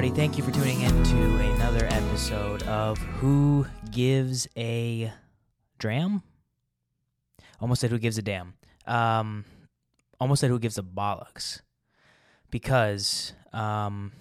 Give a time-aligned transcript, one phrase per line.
[0.00, 0.18] everybody.
[0.18, 5.12] Thank you for tuning in to another episode of Who Gives a
[5.78, 6.22] Dram?
[7.60, 8.54] Almost said Who Gives a Damn.
[8.86, 9.44] Um,
[10.18, 11.60] almost said Who Gives a Bollocks.
[12.50, 14.12] Because um,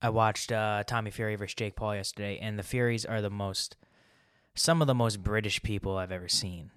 [0.00, 3.76] I watched uh, Tommy Fury versus Jake Paul yesterday, and the Furies are the most,
[4.54, 6.70] some of the most British people I've ever seen.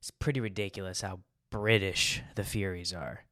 [0.00, 1.20] It's pretty ridiculous how
[1.50, 3.24] British the Furies are,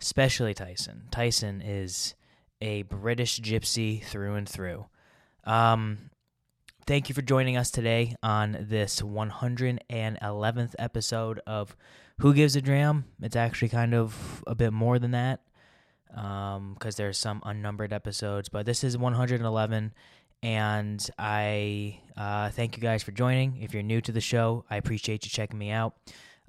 [0.00, 1.02] especially Tyson.
[1.10, 2.14] Tyson is
[2.64, 4.86] a British gypsy through and through.
[5.44, 6.10] Um,
[6.86, 11.76] thank you for joining us today on this 111th episode of
[12.20, 13.04] Who Gives a Dram.
[13.20, 15.40] It's actually kind of a bit more than that
[16.08, 19.92] because um, there's some unnumbered episodes, but this is 111.
[20.42, 23.58] And I uh, thank you guys for joining.
[23.60, 25.96] If you're new to the show, I appreciate you checking me out.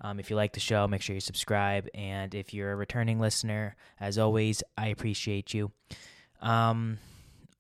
[0.02, 1.88] Um, if you like the show, make sure you subscribe.
[1.94, 5.72] And if you're a returning listener, as always, I appreciate you.
[6.42, 7.00] Um,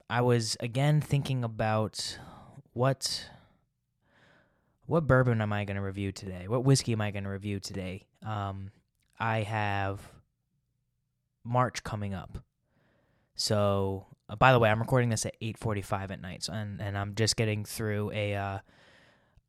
[0.09, 2.20] I was again thinking about
[2.74, 3.30] what
[4.86, 6.48] what bourbon am I going to review today?
[6.48, 8.06] What whiskey am I going to review today?
[8.24, 8.72] Um,
[9.20, 10.02] I have
[11.44, 12.38] March coming up.
[13.36, 16.98] So, uh, by the way, I'm recording this at 8:45 at night, so, and and
[16.98, 18.59] I'm just getting through a uh,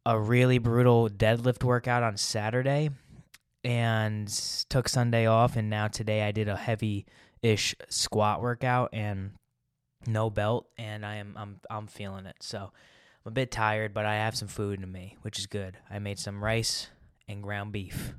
[0.06, 2.90] a really brutal deadlift workout on Saturday
[3.64, 4.28] and
[4.68, 9.32] took Sunday off and now today I did a heavy-ish squat workout and
[10.06, 12.36] no belt and I am I'm I'm feeling it.
[12.40, 12.58] So,
[13.24, 15.76] I'm a bit tired, but I have some food in me, which is good.
[15.90, 16.88] I made some rice
[17.26, 18.14] and ground beef.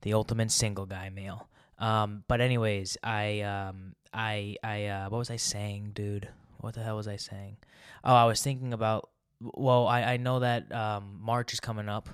[0.00, 1.48] The ultimate single guy meal.
[1.78, 6.30] Um, but anyways, I um, I I uh, what was I saying, dude?
[6.60, 7.58] What the hell was I saying?
[8.02, 9.10] Oh, I was thinking about.
[9.52, 12.08] Well, I I know that um, March is coming up,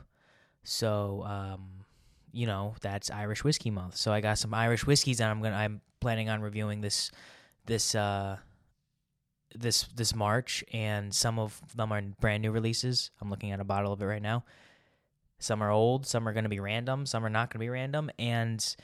[0.64, 1.84] so um,
[2.33, 3.97] you know that's Irish whiskey month.
[3.97, 7.10] So I got some Irish whiskeys, and I'm gonna I'm planning on reviewing this
[7.66, 8.38] this uh
[9.54, 13.10] this this March, and some of them are brand new releases.
[13.21, 14.44] I'm looking at a bottle of it right now.
[15.38, 18.77] Some are old, some are to be random, some are not to be random, and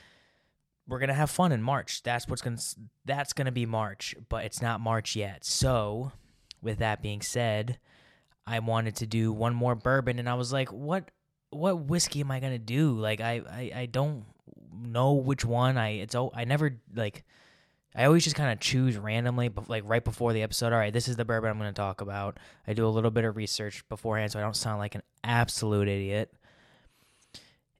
[0.87, 2.01] we're gonna have fun in March.
[2.03, 2.57] That's what's gonna
[3.05, 5.45] that's gonna be March, but it's not March yet.
[5.45, 6.11] So,
[6.61, 7.77] with that being said,
[8.47, 11.11] I wanted to do one more bourbon, and I was like, what
[11.49, 12.91] what whiskey am I gonna do?
[12.91, 14.25] Like, I I, I don't
[14.73, 15.77] know which one.
[15.77, 17.23] I it's I never like.
[17.95, 20.71] I always just kind of choose randomly, but like right before the episode.
[20.71, 22.37] All right, this is the bourbon I'm going to talk about.
[22.67, 25.87] I do a little bit of research beforehand, so I don't sound like an absolute
[25.87, 26.31] idiot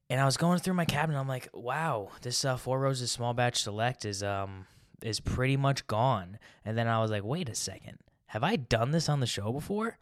[0.10, 1.20] and I was going through my cabinet.
[1.20, 4.66] I'm like, wow, this uh, Four Roses Small Batch Select is um
[5.02, 6.40] is pretty much gone.
[6.66, 9.52] And then I was like, wait a second, have I done this on the show
[9.52, 9.98] before?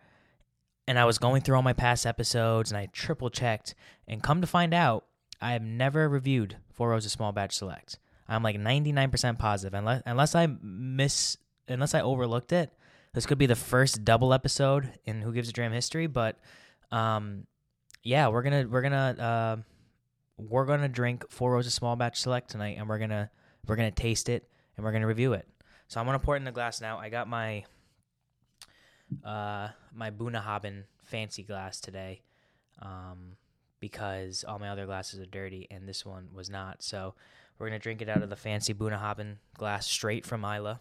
[0.88, 3.74] And I was going through all my past episodes, and I triple checked,
[4.08, 5.06] and come to find out,
[5.42, 7.98] I have never reviewed Four Roses Small Batch Select.
[8.28, 11.38] I'm like 99% positive, unless unless I miss,
[11.68, 12.72] unless I overlooked it.
[13.14, 16.38] This could be the first double episode in Who Gives a Dram history, but
[16.92, 17.48] um,
[18.04, 19.16] yeah, we're gonna we're gonna.
[19.20, 19.62] Uh,
[20.38, 23.30] we're gonna drink Four Roses Small Batch Select tonight, and we're gonna
[23.68, 25.48] we're gonna taste it and we're gonna review it.
[25.88, 26.98] So I'm gonna pour it in the glass now.
[26.98, 27.64] I got my
[29.24, 32.22] uh my Bunnahabhain fancy glass today,
[32.82, 33.38] um,
[33.80, 36.84] because all my other glasses are dirty and this one was not.
[36.84, 37.14] So
[37.58, 40.78] we're gonna drink it out of the fancy Bunnahabhain glass straight from Islay.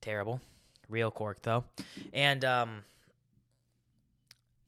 [0.00, 0.40] Terrible,
[0.88, 1.64] real cork though,
[2.12, 2.84] and um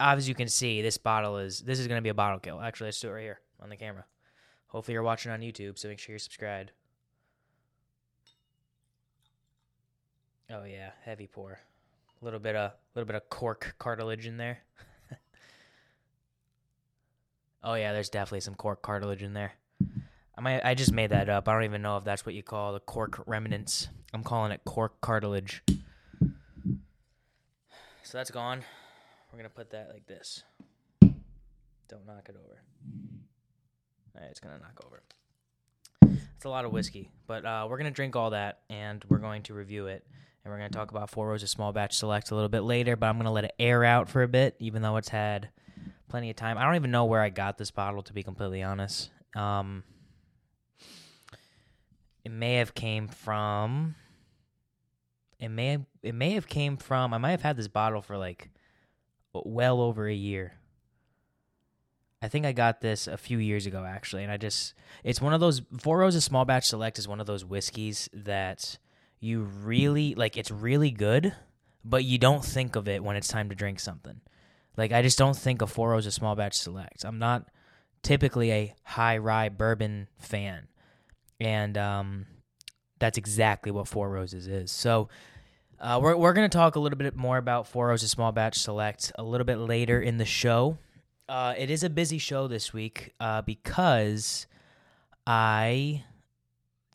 [0.00, 2.60] as you can see, this bottle is this is going to be a bottle kill.
[2.60, 4.04] Actually, let's do it right here on the camera.
[4.68, 6.72] Hopefully, you're watching on YouTube, so make sure you're subscribed.
[10.52, 11.60] Oh yeah, heavy pour.
[12.20, 14.58] A little bit of little bit of cork cartilage in there.
[17.62, 19.52] oh yeah, there's definitely some cork cartilage in there.
[20.36, 21.48] I might I just made that up.
[21.48, 23.88] I don't even know if that's what you call the cork remnants.
[24.12, 25.62] I'm calling it cork cartilage.
[28.02, 28.64] So that's gone.
[29.32, 30.42] We're gonna put that like this.
[31.00, 32.60] Don't knock it over.
[34.16, 35.00] All right, it's gonna knock over.
[36.34, 39.42] It's a lot of whiskey, but uh, we're gonna drink all that, and we're going
[39.44, 40.04] to review it,
[40.44, 42.96] and we're gonna talk about Four Roses Small Batch Select a little bit later.
[42.96, 45.50] But I'm gonna let it air out for a bit, even though it's had
[46.08, 46.58] plenty of time.
[46.58, 49.10] I don't even know where I got this bottle, to be completely honest.
[49.36, 49.84] Um,
[52.24, 53.94] it may have came from.
[55.38, 57.14] It may it may have came from.
[57.14, 58.50] I might have had this bottle for like
[59.32, 60.54] well over a year.
[62.22, 65.32] I think I got this a few years ago actually, and I just it's one
[65.32, 68.78] of those Four Roses Small Batch Select is one of those whiskeys that
[69.20, 71.34] you really like it's really good,
[71.84, 74.20] but you don't think of it when it's time to drink something.
[74.76, 77.04] Like I just don't think of Four Roses Small Batch Select.
[77.04, 77.46] I'm not
[78.02, 80.68] typically a high rye bourbon fan.
[81.38, 82.26] And um
[82.98, 84.70] that's exactly what Four Roses is.
[84.70, 85.08] So
[85.80, 89.12] uh, we're we're gonna talk a little bit more about Four Roses Small Batch Select
[89.16, 90.78] a little bit later in the show.
[91.28, 94.46] Uh, it is a busy show this week uh, because
[95.26, 96.04] I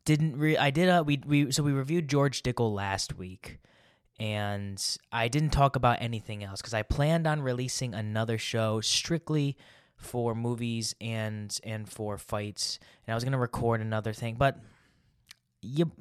[0.05, 3.59] didn't re- I did a we we so we reviewed George Dickel last week
[4.19, 4.81] and
[5.11, 9.57] I didn't talk about anything else because I planned on releasing another show strictly
[9.97, 14.59] for movies and and for fights, and I was gonna record another thing, but
[15.61, 15.91] you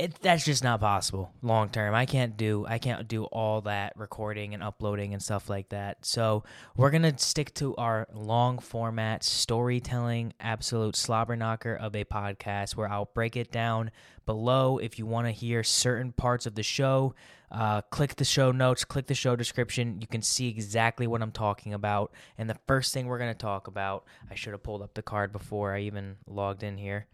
[0.00, 1.94] it, that's just not possible long term.
[1.94, 6.06] I can't do I can't do all that recording and uploading and stuff like that.
[6.06, 6.42] So
[6.74, 12.90] we're gonna stick to our long format storytelling, absolute slobber knocker of a podcast where
[12.90, 13.90] I'll break it down
[14.24, 14.78] below.
[14.78, 17.14] If you want to hear certain parts of the show,
[17.50, 20.00] uh, click the show notes, click the show description.
[20.00, 22.14] You can see exactly what I'm talking about.
[22.38, 25.30] And the first thing we're gonna talk about, I should have pulled up the card
[25.30, 27.06] before I even logged in here.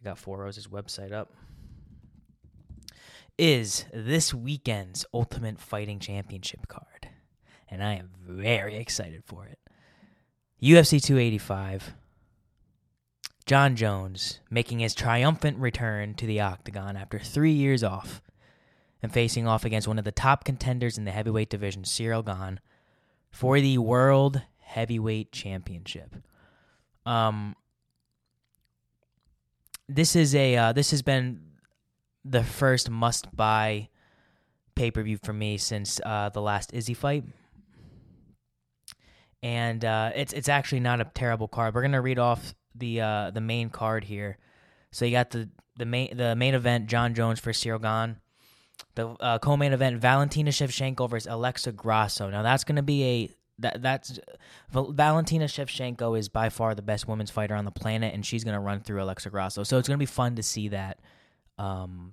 [0.00, 1.32] I got Four Roses website up
[3.38, 7.08] is this weekend's Ultimate Fighting Championship card.
[7.70, 9.58] And I am very excited for it.
[10.60, 11.94] UFC 285.
[13.46, 18.20] Jon Jones making his triumphant return to the octagon after three years off
[19.02, 22.60] and facing off against one of the top contenders in the heavyweight division, Ciryl Gane,
[23.30, 26.16] for the World Heavyweight Championship.
[27.06, 27.54] Um,
[29.88, 31.40] this is a uh, this has been
[32.28, 33.88] the first must buy
[34.74, 37.24] pay per view for me since uh, the last Izzy fight.
[39.42, 41.74] And uh, it's it's actually not a terrible card.
[41.74, 44.38] We're gonna read off the uh, the main card here.
[44.90, 48.16] So you got the the main the main event, Jon Jones for Ciryl Gane.
[48.94, 52.30] The uh, co-main event, Valentina Shevchenko versus Alexa Grasso.
[52.30, 54.18] Now that's gonna be a that that's
[54.72, 58.60] Valentina Shevchenko is by far the best women's fighter on the planet, and she's gonna
[58.60, 59.62] run through Alexa Grasso.
[59.62, 60.98] So it's gonna be fun to see that.
[61.58, 62.12] Um,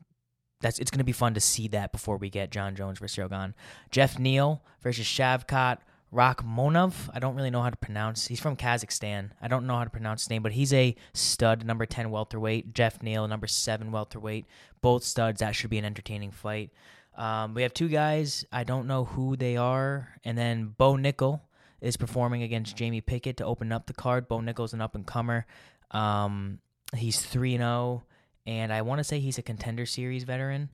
[0.62, 3.16] that's it's going to be fun to see that before we get Jon Jones versus
[3.16, 3.54] Shogun.
[3.92, 5.78] Geoff Neal versus Shavkat
[6.14, 7.10] Rakhmonov.
[7.14, 8.28] I don't really know how to pronounce.
[8.28, 9.32] He's from Kazakhstan.
[9.42, 12.74] I don't know how to pronounce his name, but he's a stud, number 10 welterweight.
[12.74, 14.46] Geoff Neal, number 7 welterweight.
[14.82, 15.40] Both studs.
[15.40, 16.72] That should be an entertaining fight.
[17.18, 18.46] Um, we have two guys.
[18.52, 20.10] I don't know who they are.
[20.24, 21.42] And then Bo Nickal
[21.82, 24.28] is performing against Jamie Pickett to open up the card.
[24.28, 25.46] Bo Nickal's an up and comer.
[25.92, 26.60] Um,
[26.96, 28.04] he's 3 and 0
[28.46, 30.70] and I want to say he's a contender series veteran.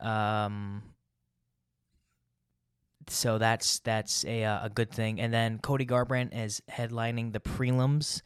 [0.00, 0.82] Um,
[3.08, 5.20] so that's that's a uh, a good thing.
[5.20, 8.22] And then Cody Garbrandt is headlining the prelims.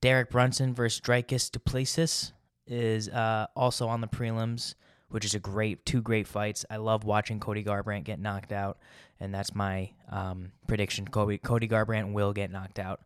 [0.00, 2.32] Derek Brunson versus Dricus Du Plessis
[2.66, 4.74] is uh, also on the prelims,
[5.08, 6.64] which is a great two great fights.
[6.70, 8.78] I love watching Cody Garbrandt get knocked out,
[9.20, 11.06] and that's my um, prediction.
[11.06, 13.02] Cody Cody Garbrandt will get knocked out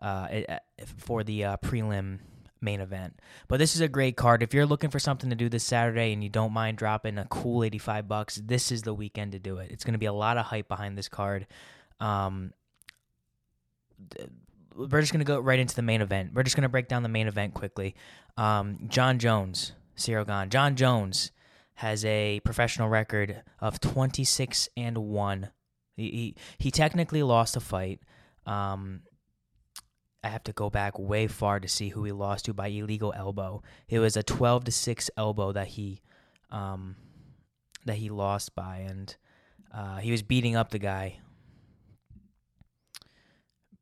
[0.00, 0.58] uh,
[0.98, 2.18] for the uh, prelim
[2.64, 3.20] main event.
[3.46, 4.42] But this is a great card.
[4.42, 7.26] If you're looking for something to do this Saturday and you don't mind dropping a
[7.26, 9.70] cool 85 bucks, this is the weekend to do it.
[9.70, 11.46] It's going to be a lot of hype behind this card.
[12.00, 12.52] Um,
[14.74, 16.32] we're just going to go right into the main event.
[16.34, 17.94] We're just going to break down the main event quickly.
[18.36, 20.50] Um, Jon Jones, Ciryl Gane.
[20.50, 21.30] Jon Jones
[21.74, 25.50] has a professional record of 26 and 1.
[25.96, 28.00] He, he, he technically lost a fight.
[28.46, 29.02] Um,
[30.24, 33.12] I have to go back way far to see who he lost to by illegal
[33.14, 33.62] elbow.
[33.88, 36.00] It was a 12 to 6 elbow that he
[36.50, 36.96] um,
[37.84, 39.14] that he lost by and
[39.72, 41.18] uh, he was beating up the guy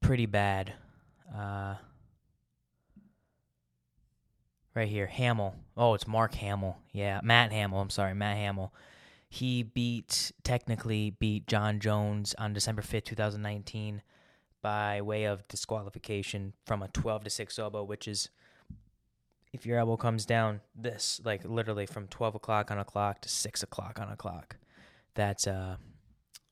[0.01, 0.73] pretty bad.
[1.33, 1.77] Uh,
[4.75, 5.55] right here, Hamill.
[5.77, 6.77] Oh, it's Mark Hamill.
[6.93, 7.81] Yeah, Matt Hamill.
[7.81, 8.75] I'm sorry, Matt Hamill.
[9.29, 14.03] He beat technically beat Jon Jones on December 5th, 2019
[14.63, 18.31] by way of disqualification from a 12 to 6 elbow, which is
[19.53, 23.29] if your elbow comes down this, like literally from 12 o'clock on a clock to
[23.29, 24.57] 6 o'clock on a clock.
[25.15, 25.77] That's uh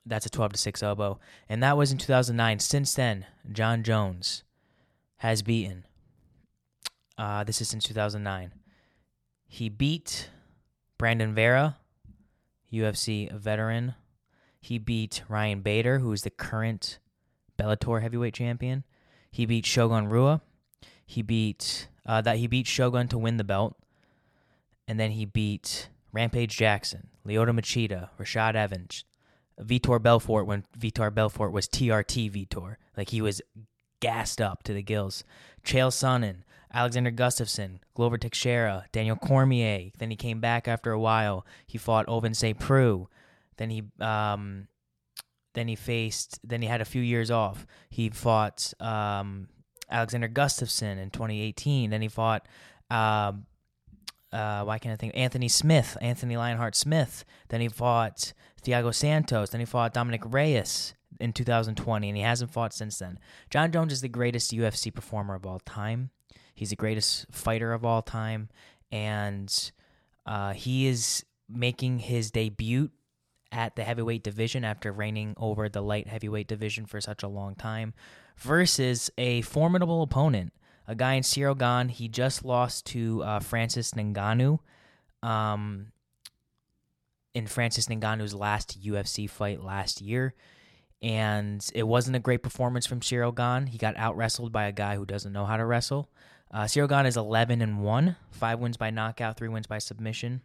[0.07, 1.21] that's a 12 to 6 elbow.
[1.49, 2.59] And that was in 2009.
[2.59, 4.45] Since then, Jon Jones
[5.19, 5.85] has beaten.
[7.19, 8.53] Uh, this is since 2009.
[9.47, 10.31] He beat
[10.97, 11.77] Brandon Vera,
[12.73, 13.95] UFC veteran.
[14.61, 16.99] He beat Ryan Bader, who is the current
[17.61, 18.85] Bellator heavyweight champion.
[19.31, 20.41] He beat Shogun Rua.
[21.05, 23.77] He beat uh, that he beat Shogun to win the belt,
[24.89, 29.05] and then he beat Rampage Jackson, Lyoto Machida, Rashad Evans,
[29.61, 33.43] Vitor Belfort when Vitor Belfort was TRT Vitor, like he was
[34.01, 35.25] gassed up to the gills.
[35.65, 39.91] Chael Sonnen, Alexander Gustafsson, Glover Teixeira, Daniel Cormier.
[39.99, 41.45] Then he came back after a while.
[41.67, 42.59] He fought Ovince St.
[42.59, 43.09] Preux.
[43.57, 44.69] Then he um,
[45.55, 46.39] then he faced.
[46.45, 47.67] Then he had a few years off.
[47.89, 49.49] He fought um,
[49.91, 51.91] Alexander Gustafsson in 2018.
[51.91, 52.47] Then he fought
[52.91, 53.47] um,
[54.33, 55.17] uh, why can't I think?
[55.17, 57.25] Anthony Smith, Anthony Lionheart Smith.
[57.49, 59.51] Then he fought Thiago Santos.
[59.51, 63.19] Then he fought Dominick Reyes in 2020, and he hasn't fought since then.
[63.51, 66.11] Jon Jones is the greatest UFC performer of all time.
[66.55, 68.49] He's the greatest fighter of all time,
[68.93, 69.73] and
[70.27, 72.91] uh, he is making his debut
[73.53, 77.55] at the heavyweight division after reigning over the light heavyweight division for such a long
[77.55, 77.95] time
[78.37, 80.53] versus a formidable opponent,
[80.87, 81.89] a guy in Ciryl Gane.
[81.89, 84.59] He just lost to uh, Francis Ngannou
[85.23, 85.93] um,
[87.35, 90.35] in Francis Ngannou's last UFC fight last year.
[91.03, 93.67] And it wasn't a great performance from Ciryl Gane.
[93.67, 96.11] He got out wrestled by a guy who doesn't know how to wrestle.
[96.53, 100.43] Uh, Ciryl Gane is 11 and 1, five wins by knockout, three wins by submission.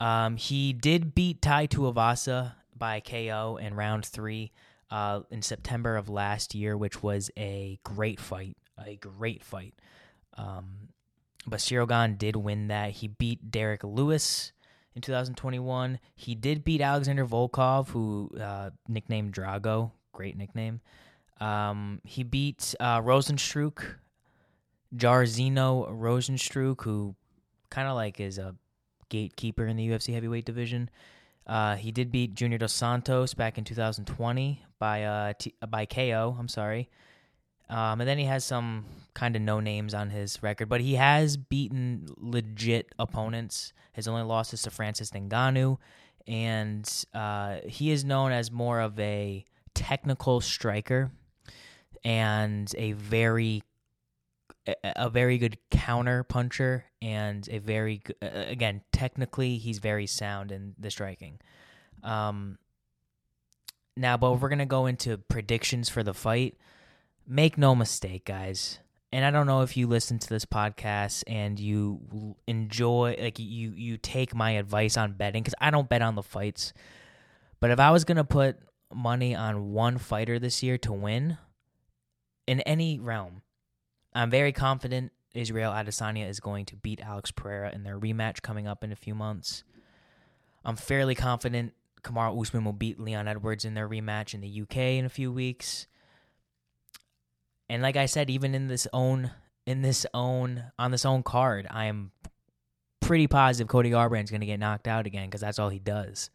[0.00, 4.52] Um, he did beat Tai Tuivasa by KO in round three
[4.90, 8.56] uh, in September of last year, which was a great fight.
[8.78, 9.74] A great fight.
[10.36, 10.90] Um,
[11.46, 12.92] but Gane did win that.
[12.92, 14.52] He beat Derrick Lewis
[14.94, 15.98] in 2021.
[16.14, 19.92] He did beat Alexander Volkov, who uh, nicknamed Drago.
[20.12, 20.80] Great nickname.
[21.40, 23.84] Um, he beat uh, Rozenstruik,
[24.94, 27.14] Jairzinho Rozenstruik, who
[27.70, 28.54] kind of like is a
[29.08, 30.90] gatekeeper in the UFC heavyweight division.
[31.46, 36.36] Uh, he did beat Junior Dos Santos back in 2020 by uh, T- by KO.
[36.38, 36.88] I'm sorry.
[37.70, 40.94] Um, and then he has some kind of no names on his record, but he
[40.94, 43.72] has beaten legit opponents.
[43.92, 45.78] His only loss is to Francis Ngannou,
[46.26, 51.10] and uh, he is known as more of a technical striker
[52.04, 53.62] and a very
[54.84, 60.90] a very good counter puncher and a very again technically he's very sound in the
[60.90, 61.38] striking.
[62.02, 62.58] Um,
[63.96, 66.56] now, but we're gonna go into predictions for the fight.
[67.26, 68.78] Make no mistake, guys.
[69.10, 73.72] And I don't know if you listen to this podcast and you enjoy, like you
[73.72, 76.72] you take my advice on betting because I don't bet on the fights.
[77.60, 78.58] But if I was gonna put
[78.94, 81.38] money on one fighter this year to win
[82.46, 83.42] in any realm,
[84.14, 88.66] I'm very confident Israel Adesanya is going to beat Alex Pereira in their rematch coming
[88.66, 89.64] up in a few months.
[90.64, 94.76] I'm fairly confident Kamaru Usman will beat Leon Edwards in their rematch in the UK
[94.76, 95.86] in a few weeks.
[97.68, 99.30] And like I said, even in this own
[99.66, 102.12] in this own on this own card, I am
[103.00, 105.78] pretty positive Cody Garbrandt is going to get knocked out again because that's all he
[105.78, 106.30] does.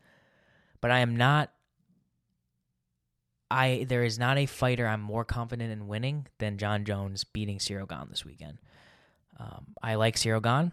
[0.82, 1.52] But I am not
[3.54, 7.60] I there is not a fighter I'm more confident in winning than Jon Jones beating
[7.60, 8.58] Gane this weekend.
[9.40, 10.72] Um, I like Gane.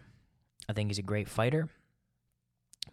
[0.68, 1.68] I think he's a great fighter.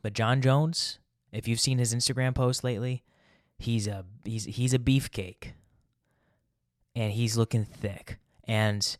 [0.02, 1.00] But Jon Jones,
[1.32, 3.04] if you've seen his Instagram post lately,
[3.58, 5.54] he's a he's he's a beefcake.
[6.94, 8.18] And he's looking thick.
[8.44, 8.98] And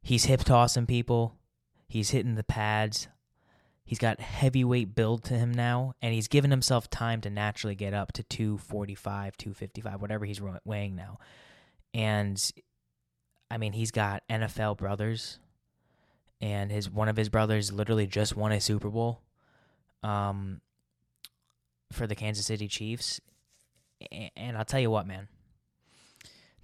[0.00, 1.36] he's hip tossing people.
[1.88, 3.08] He's hitting the pads.
[3.84, 7.92] He's got heavyweight build to him now, and he's given himself time to naturally get
[7.92, 11.18] up to 245, 255, whatever he's weighing now.
[11.92, 12.40] And
[13.50, 15.38] I mean, he's got NFL brothers,
[16.40, 19.20] and his one of his brothers literally just won a Super Bowl
[20.02, 20.60] um,
[21.92, 23.20] for the Kansas City Chiefs.
[24.36, 25.28] And I'll tell you what, man.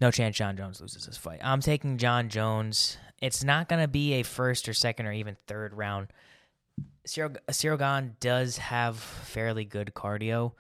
[0.00, 1.40] No chance Jon Jones loses this fight.
[1.42, 2.98] I'm taking Jon Jones.
[3.20, 6.08] It's not going to be a first or second or even third round
[7.06, 10.52] Ciryl Gane does have fairly good cardio.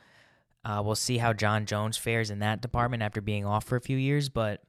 [0.64, 3.80] Uh, we'll see how Jon Jones fares in that department after being off for a
[3.80, 4.62] few years, but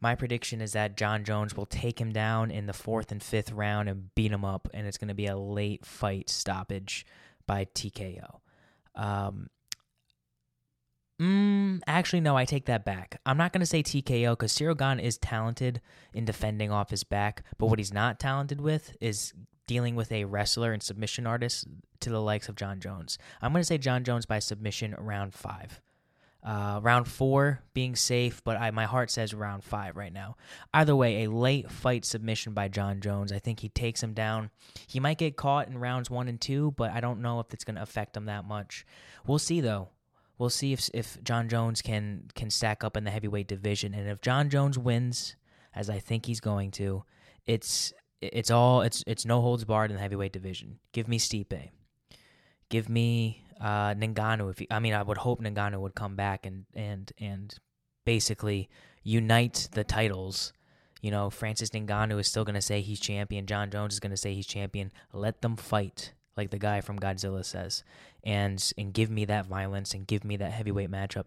[0.00, 3.52] my prediction is that Jon Jones will take him down in the fourth and fifth
[3.52, 7.06] round and beat him up, and it's going to be a late fight stoppage
[7.46, 8.40] by TKO.
[8.94, 9.48] Um,
[11.20, 13.20] mm, actually, no, I take that back.
[13.26, 15.82] I'm not going to say TKO because Ciryl Gane is talented
[16.14, 19.34] in defending off his back, but what he's not talented with is
[19.70, 21.64] dealing with a wrestler and submission artist
[22.00, 23.18] to the likes of Jon Jones.
[23.40, 25.80] I'm going to say Jon Jones by submission round five.
[26.42, 30.36] Uh, round four being safe, but I, my heart says round five right now.
[30.74, 33.30] Either way, a late fight submission by Jon Jones.
[33.30, 34.50] I think he takes him down.
[34.88, 37.62] He might get caught in rounds one and two, but I don't know if it's
[37.62, 38.84] going to affect him that much.
[39.24, 39.90] We'll see though.
[40.36, 44.08] We'll see if if Jon Jones can can stack up in the heavyweight division, and
[44.08, 45.36] if Jon Jones wins,
[45.76, 47.04] as I think he's going to,
[47.46, 50.78] it's it's all it's it's no holds barred in the heavyweight division.
[50.92, 51.70] Give me Stipe.
[52.68, 54.50] Give me uh, Ngannou.
[54.50, 57.54] If he, I mean, I would hope Ngannou would come back and and and
[58.04, 58.68] basically
[59.02, 60.52] unite the titles.
[61.00, 63.46] You know, Francis Ngannou is still going to say he's champion.
[63.46, 64.92] Jon Jones is going to say he's champion.
[65.14, 67.84] Let them fight, like the guy from Godzilla says,
[68.22, 71.24] and and give me that violence and give me that heavyweight matchup.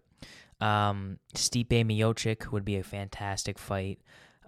[0.60, 3.98] Um, Stipe Miocic would be a fantastic fight.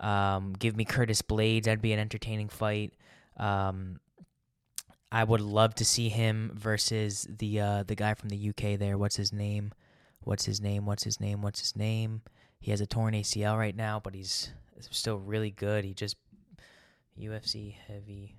[0.00, 1.64] Um, give me Curtis Blaydes.
[1.64, 2.92] That'd be an entertaining fight.
[3.36, 4.00] Um,
[5.10, 8.98] I would love to see him versus the uh, the guy from the UK there.
[8.98, 9.72] What's his name?
[10.20, 10.86] What's his name?
[10.86, 11.42] What's his name?
[11.42, 12.22] What's his name?
[12.58, 14.50] He has a torn ACL right now, but he's
[14.90, 15.84] still really good.
[15.84, 16.16] He just
[17.18, 18.36] UFC heavy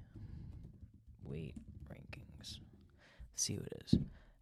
[1.23, 1.55] weight
[1.89, 2.59] rankings.
[2.59, 3.99] Let's see who it is.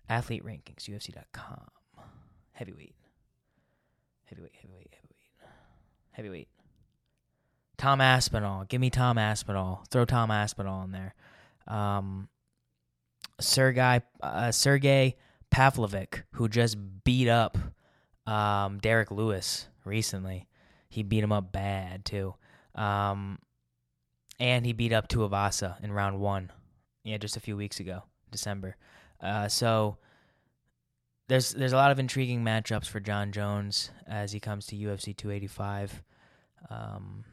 [0.10, 1.67] Athlete rankings, UFC.com.
[2.53, 2.95] Heavyweight.
[4.25, 5.15] Heavyweight, heavyweight, heavyweight.
[6.12, 6.48] Heavyweight.
[7.77, 8.65] Tom Aspinall.
[8.65, 9.84] Give me Tom Aspinall.
[9.89, 11.15] Throw Tom Aspinall in there.
[11.67, 12.29] Um,
[13.39, 15.15] Sergey, uh, Sergey
[15.51, 17.58] Pavlovich, who just beat up
[18.25, 20.48] um, Derrick Lewis recently.
[20.89, 22.36] He beat him up bad, too.
[22.75, 23.39] Um,
[24.39, 26.51] and he beat up Tuivasa in round one.
[27.03, 28.77] Yeah, just a few weeks ago, December.
[29.22, 29.98] Uh, so
[31.27, 35.15] there's there's a lot of intriguing matchups for Jon Jones as he comes to UFC
[35.15, 36.03] 285.
[36.70, 37.25] Um,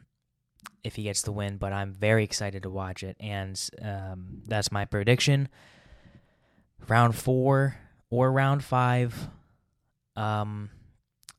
[0.83, 4.71] if he gets the win, but I'm very excited to watch it, and um, that's
[4.71, 5.47] my prediction.
[6.87, 7.77] Round four
[8.09, 9.29] or round five,
[10.15, 10.69] um,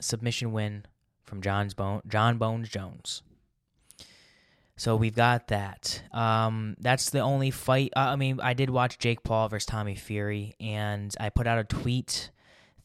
[0.01, 0.87] submission win
[1.25, 3.23] from John's Bone Jon Bones Jones.
[4.77, 6.03] So we've got that.
[6.13, 7.93] Um, that's the only fight.
[7.95, 11.59] Uh, I mean, I did watch Jake Paul versus Tommy Fury, and I put out
[11.59, 12.31] a tweet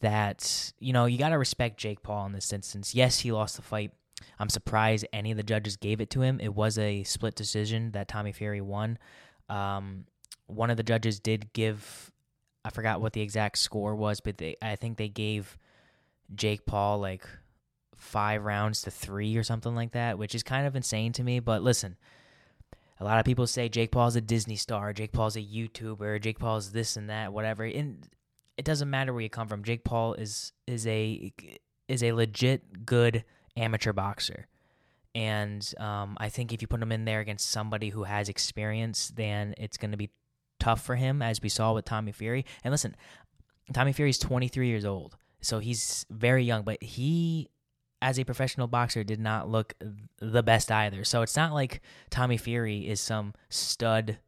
[0.02, 2.94] that you know you got to respect Jake Paul in this instance.
[2.94, 3.92] Yes, he lost the fight.
[4.40, 6.40] I'm surprised any of the judges gave it to him.
[6.40, 8.98] It was a split decision that Tommy Fury won.
[9.50, 10.06] Um,
[10.48, 12.12] one of the judges did give,
[12.64, 15.58] I forgot what the exact score was, but they, I think they gave
[16.34, 17.28] Jake Paul like
[17.96, 21.40] five rounds to three or something like that, which is kind of insane to me.
[21.40, 21.98] But listen,
[23.00, 26.40] a lot of people say Jake Paul's a Disney star, Jake Paul's a YouTuber, Jake
[26.40, 27.64] Paul's this and that, whatever.
[27.64, 28.08] And
[28.58, 29.64] it doesn't matter where you come from.
[29.64, 31.32] Jake Paul is is a
[31.88, 33.24] is a legit good
[33.60, 34.48] amateur boxer.
[35.16, 39.12] And um, I think if you put him in there against somebody who has experience,
[39.16, 40.12] then it's going to be
[40.60, 42.46] tough for him, as we saw with Tommy Fury.
[42.64, 42.96] And listen,
[43.74, 47.50] Tommy Fury is 23 years old, so he's very young, but he,
[48.02, 49.74] as a professional boxer, did not look
[50.20, 51.04] the best either.
[51.04, 54.20] So it's not like Tommy Fury is some stud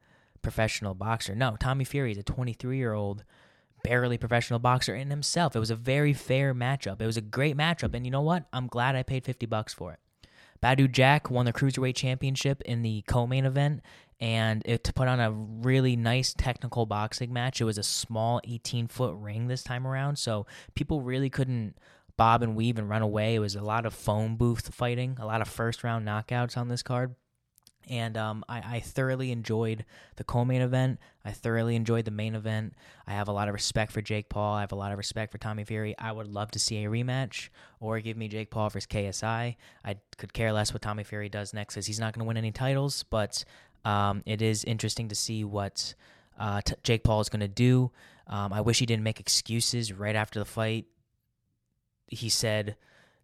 [0.41, 1.35] professional boxer.
[1.35, 3.23] No, Tommy Fury is a 23 year old
[3.83, 5.55] barely professional boxer in himself.
[5.55, 7.01] It was a very fair matchup.
[7.01, 8.45] It was a great matchup, and you know what?
[8.53, 9.99] I'm glad I paid 50 bucks for it.
[10.61, 13.81] Badou Jack won the cruiserweight championship in the co-main event,
[14.19, 17.59] and it to put on a really nice technical boxing match.
[17.59, 21.75] It was a small 18 foot ring this time around, so people really couldn't
[22.17, 23.33] bob and weave and run away.
[23.33, 26.67] It was a lot of phone booth fighting, a lot of first round knockouts on
[26.67, 27.15] this card
[27.89, 30.99] and um, I, I, thoroughly enjoyed the co-main event.
[31.25, 32.73] I thoroughly enjoyed the main event.
[33.07, 34.55] I have a lot of respect for Jake Paul.
[34.55, 35.95] I have a lot of respect for Tommy Fury.
[35.97, 39.55] I would love to see a rematch or give me Jake Paul versus KSI.
[39.83, 42.37] I could care less what Tommy Fury does next because he's not going to win
[42.37, 43.03] any titles.
[43.03, 43.43] But
[43.83, 45.95] um, it is interesting to see what
[46.39, 47.91] uh, t- Jake Paul is going to do.
[48.27, 50.85] Um, I wish he didn't make excuses right after the fight.
[52.07, 52.75] He said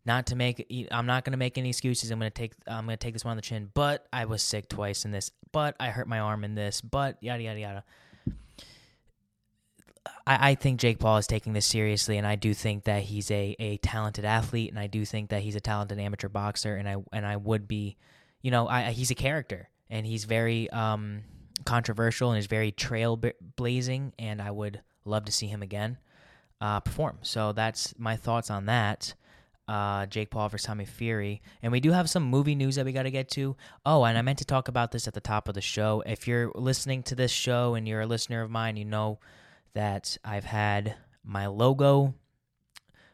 [0.07, 2.09] not to make I'm not going to make any excuses.
[2.09, 3.69] I'm going to take I'm going to take this one on the chin.
[3.73, 5.29] But I was sick twice in this.
[5.51, 6.81] But I hurt my arm in this.
[6.81, 7.83] But yada yada yada.
[10.25, 13.29] I, I think Jake Paul is taking this seriously, and I do think that he's
[13.29, 16.87] a, a talented athlete, and I do think that he's a talented amateur boxer, and
[16.87, 17.97] I and I would be,
[18.41, 21.23] you know, I, he's a character, and he's very um,
[21.65, 25.97] controversial and is very trailblazing, and I would love to see him again
[26.61, 27.19] uh, perform.
[27.21, 29.13] So that's my thoughts on that
[29.67, 31.41] uh, Jake Paul versus Tommy Fury.
[31.61, 33.55] And we do have some movie news that we got to get to.
[33.85, 36.03] Oh, and I meant to talk about this at the top of the show.
[36.05, 39.19] If you're listening to this show and you're a listener of mine, you know
[39.73, 42.13] that I've had my logo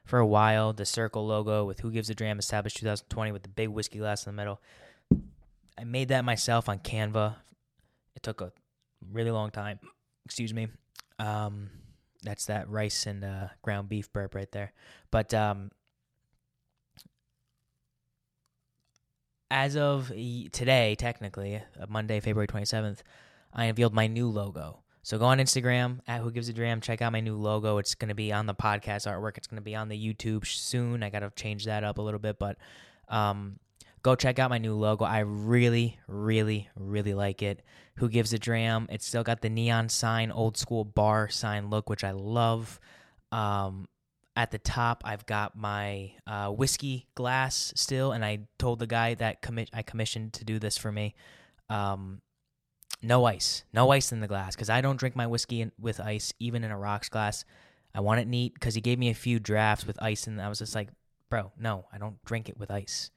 [0.05, 3.49] for a while, the circle logo with Who Gives a Dram established 2020 with the
[3.49, 4.61] big whiskey glass in the middle.
[5.77, 7.35] I made that myself on Canva.
[8.15, 8.51] It took a
[9.11, 9.79] really long time.
[10.25, 10.67] Excuse me.
[11.19, 11.69] Um,
[12.21, 14.73] that's that rice and uh, ground beef burp right there.
[15.09, 15.71] But um,
[19.53, 23.03] as of today, technically, uh, Monday, February 27th,
[23.53, 24.79] I unveiled my new logo.
[25.03, 26.81] So go on Instagram at Who Gives a Dram.
[26.81, 27.77] Check out my new logo.
[27.77, 29.37] It's going to be on the podcast artwork.
[29.37, 31.03] It's going to be on the YouTube soon.
[31.03, 32.57] I got to change that up a little bit, but
[33.09, 33.59] um,
[34.01, 35.05] go check out my new logo.
[35.05, 37.61] I really, really, really like it.
[37.97, 38.87] Who Gives a Dram?
[38.89, 42.79] It's still got the neon sign, old school bar sign look, which I love.
[43.31, 43.87] Um,
[44.35, 49.13] at the top, I've got my uh, whiskey glass still, and I told the guy
[49.15, 51.13] that commi- I commissioned to do this for me.
[51.69, 52.21] Um,
[53.01, 55.99] no ice, no ice in the glass, because I don't drink my whiskey in, with
[55.99, 57.45] ice, even in a rocks glass.
[57.93, 60.49] I want it neat because he gave me a few drafts with ice, and I
[60.49, 60.89] was just like,
[61.29, 63.11] bro, no, I don't drink it with ice.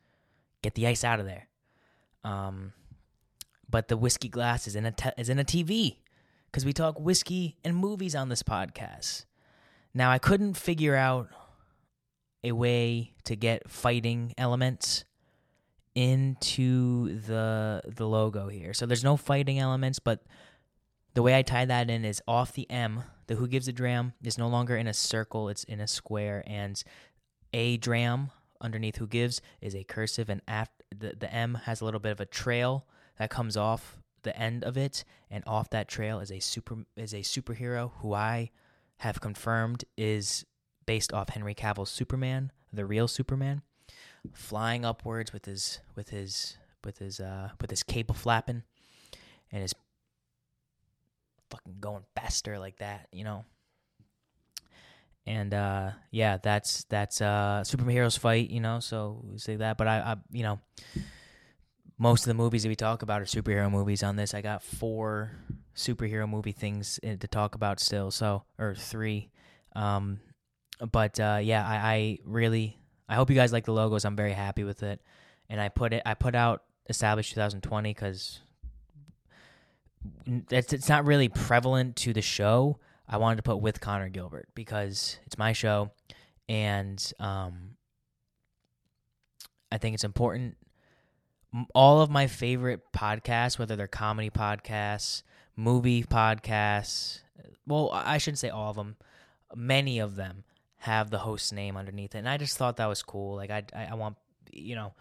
[0.62, 1.48] Get the ice out of there.
[2.24, 2.72] Um,
[3.70, 5.98] but the whiskey glass is in a te- is in a TV
[6.46, 9.24] because we talk whiskey and movies on this podcast.
[9.96, 11.30] Now, I couldn't figure out
[12.44, 15.06] a way to get fighting elements
[15.94, 18.74] into the the logo here.
[18.74, 20.22] So there's no fighting elements, but
[21.14, 23.04] the way I tie that in is off the M.
[23.26, 26.44] The Who Gives a Dram is no longer in a circle; it's in a square,
[26.46, 26.82] and
[27.54, 31.86] a dram underneath Who Gives is a cursive, and after the the M has a
[31.86, 35.88] little bit of a trail that comes off the end of it, and off that
[35.88, 38.50] trail is a super is a superhero who I
[38.98, 40.44] have confirmed is
[40.86, 43.62] based off Henry Cavill's Superman, the real Superman,
[44.32, 48.62] flying upwards with his with his with his uh with his cape flapping
[49.52, 49.74] and his
[51.50, 53.44] fucking going faster like that, you know.
[55.26, 59.88] And uh yeah, that's that's uh superheroes fight, you know, so we say that, but
[59.88, 60.60] I I you know,
[61.98, 64.34] most of the movies that we talk about are superhero movies on this.
[64.34, 65.32] I got four
[65.74, 69.30] superhero movie things to talk about still, so or three.
[69.74, 70.20] Um
[70.92, 72.78] but uh yeah, I, I really
[73.08, 74.04] I hope you guys like the logos.
[74.04, 75.00] I'm very happy with it.
[75.48, 78.40] And I put it I put out established 2020 cuz
[80.50, 82.78] it's it's not really prevalent to the show.
[83.08, 85.92] I wanted to put with Connor Gilbert because it's my show,
[86.48, 87.76] and um,
[89.70, 90.56] I think it's important.
[91.74, 95.22] All of my favorite podcasts, whether they're comedy podcasts,
[95.56, 97.20] movie podcasts,
[97.66, 98.96] well, I shouldn't say all of them.
[99.54, 100.44] Many of them
[100.78, 103.36] have the host's name underneath it, and I just thought that was cool.
[103.36, 104.16] Like I, I, I want,
[104.52, 104.92] you know,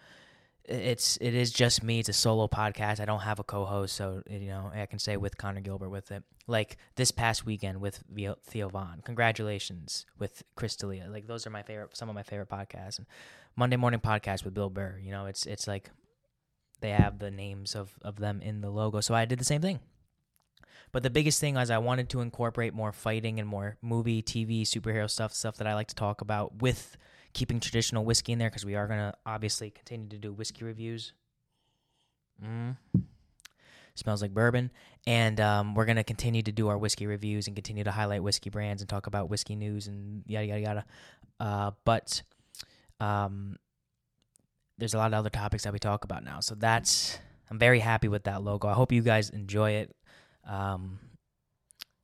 [0.64, 2.00] it's it is just me.
[2.00, 3.00] It's a solo podcast.
[3.00, 6.10] I don't have a co-host, so you know I can say with Connor Gilbert with
[6.10, 6.24] it.
[6.48, 8.02] Like this past weekend with
[8.44, 9.02] Theo Von.
[9.04, 10.76] Congratulations with Chris.
[10.82, 12.98] Like those are my favorite, some of my favorite podcasts.
[12.98, 13.06] And
[13.54, 14.98] Monday morning podcast with Bill Burr.
[15.00, 15.90] You know, it's it's like
[16.86, 19.00] they have the names of of them in the logo.
[19.00, 19.80] So I did the same thing.
[20.92, 24.62] But the biggest thing is I wanted to incorporate more fighting and more movie, TV,
[24.62, 26.96] superhero stuff, stuff that I like to talk about with
[27.32, 30.64] keeping traditional whiskey in there because we are going to obviously continue to do whiskey
[30.64, 31.12] reviews.
[32.42, 32.76] Mm.
[33.96, 34.70] Smells like bourbon.
[35.06, 38.22] And um, we're going to continue to do our whiskey reviews and continue to highlight
[38.22, 40.84] whiskey brands and talk about whiskey news and yada, yada, yada.
[41.40, 42.22] Uh, but
[43.00, 43.58] um,
[44.78, 46.40] there's a lot of other topics that we talk about now.
[46.40, 47.18] So that's,
[47.50, 48.68] I'm very happy with that logo.
[48.68, 49.96] I hope you guys enjoy it.
[50.48, 50.98] Um,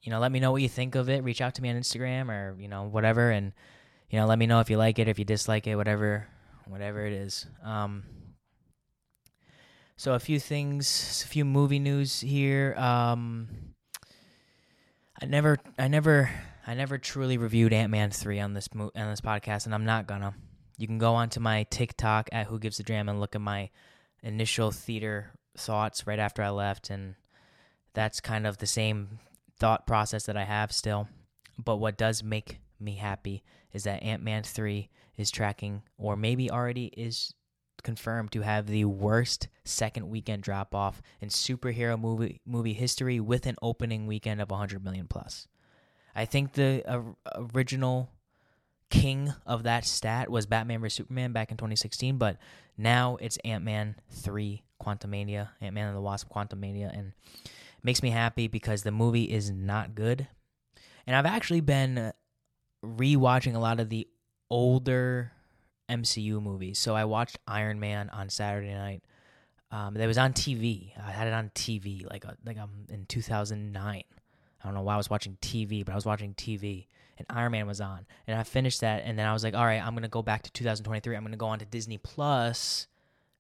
[0.03, 1.23] you know, let me know what you think of it.
[1.23, 3.31] Reach out to me on Instagram or, you know, whatever.
[3.31, 3.53] And,
[4.11, 6.27] you know, let me know if you like it, if you dislike it, whatever,
[6.67, 7.47] whatever it is.
[7.65, 8.05] Um,
[9.97, 12.75] so a few things, a few movie news here.
[12.77, 13.49] Um,
[15.21, 16.31] I never, I never,
[16.67, 19.85] I never truly reviewed Ant Man three on this mo- on this podcast, and I'm
[19.85, 20.35] not gonna.
[20.83, 23.71] You can go onto my TikTok at Who Gives a Dram and look at my
[24.21, 27.15] initial theater thoughts right after I left, and
[27.95, 29.21] that's kind of the same
[29.61, 31.07] thought process that I have still.
[31.57, 36.51] But what does make me happy is that Ant Man 3 is tracking, or maybe
[36.51, 37.33] already is
[37.85, 43.47] confirmed to have the worst second weekend drop off in superhero movie movie history with
[43.47, 45.47] an opening weekend of 100 million plus.
[46.13, 47.03] I think the uh,
[47.55, 48.11] original
[48.93, 52.37] king of that stat was Batman vs Superman back in 2016, but
[52.77, 57.13] now it's Ant Man 3 Quantumania, Ant Man and the Wasp Quantumania, and
[57.83, 60.29] makes me happy because the movie is not good.
[61.07, 62.13] And I've actually been
[62.85, 64.07] rewatching a lot of the
[64.51, 65.33] older
[65.89, 66.79] MCU movies.
[66.79, 69.03] So I watched Iron Man on Saturday night.
[69.71, 70.93] Um, that was on TV.
[71.03, 74.05] I had it on TV like a, like um in 2009.
[74.63, 76.89] I don't know why I was watching TV, but I was watching TV
[77.29, 78.07] and Iron Man was on.
[78.27, 80.43] And I finished that and then I was like, "All right, I'm to go back
[80.43, 81.17] to 2023.
[81.17, 82.87] I'm to go on to Disney Plus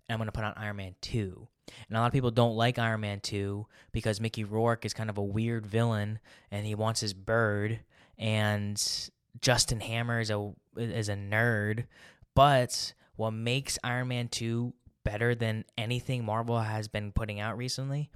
[0.08, 1.48] and I'm to put on Iron Man 2."
[1.88, 5.10] And a lot of people don't like Iron Man 2 because Mickey Rourke is kind
[5.10, 6.18] of a weird villain
[6.50, 7.80] and he wants his bird
[8.18, 11.86] and Justin Hammer is a is a nerd,
[12.34, 14.72] but what makes Iron Man 2
[15.04, 18.10] better than anything Marvel has been putting out recently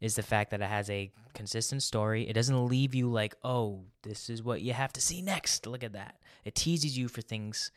[0.00, 2.28] is the fact that it has a consistent story.
[2.28, 5.84] It doesn't leave you like, "Oh, this is what you have to see next." Look
[5.84, 6.16] at that.
[6.44, 7.70] It teases you for things.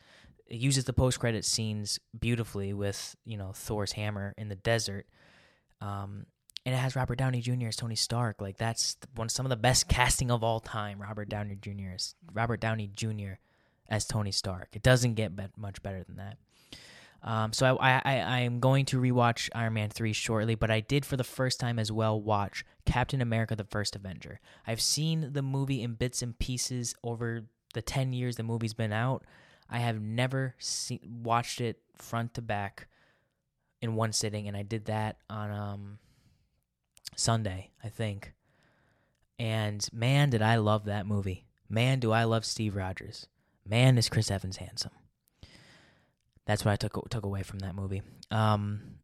[0.46, 5.06] It uses the post-credit scenes beautifully with, you know, Thor's hammer in the desert.
[5.80, 6.26] Um,
[6.66, 7.68] and it has Robert Downey Jr.
[7.68, 8.40] as Tony Stark.
[8.40, 11.00] Like that's one some of the best casting of all time.
[11.00, 11.96] Robert Downey Jr.
[12.32, 13.34] Robert Downey Jr.
[13.88, 14.68] as Tony Stark.
[14.72, 16.38] It doesn't get be- much better than that.
[17.24, 21.06] Um, so I, I am going to rewatch Iron Man three shortly, but I did
[21.06, 24.40] for the first time as well watch Captain America: The First Avenger.
[24.66, 28.92] I've seen the movie in bits and pieces over the ten years the movie's been
[28.92, 29.24] out.
[29.70, 32.88] I have never seen watched it front to back
[33.80, 35.98] in one sitting, and I did that on um
[37.16, 38.34] Sunday, I think.
[39.38, 41.46] And man, did I love that movie.
[41.70, 43.28] Man, do I love Steve Rogers.
[43.66, 44.92] Man, is Chris Evans handsome.
[46.46, 48.02] That's what I took took away from that movie.
[48.30, 48.98] Um,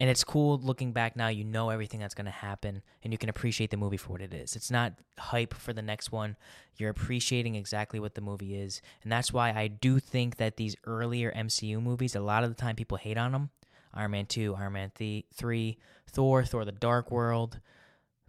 [0.00, 1.28] and it's cool looking back now.
[1.28, 4.20] You know everything that's going to happen, and you can appreciate the movie for what
[4.20, 4.54] it is.
[4.54, 6.36] It's not hype for the next one.
[6.76, 10.76] You're appreciating exactly what the movie is, and that's why I do think that these
[10.84, 13.50] earlier MCU movies, a lot of the time, people hate on them.
[13.92, 15.78] Iron Man two, Iron Man th- three,
[16.10, 17.60] Thor, Thor: The Dark World.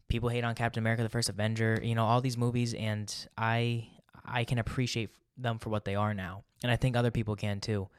[0.07, 1.79] People hate on Captain America: The First Avenger.
[1.83, 3.87] You know all these movies, and I
[4.25, 7.61] I can appreciate them for what they are now, and I think other people can
[7.61, 7.89] too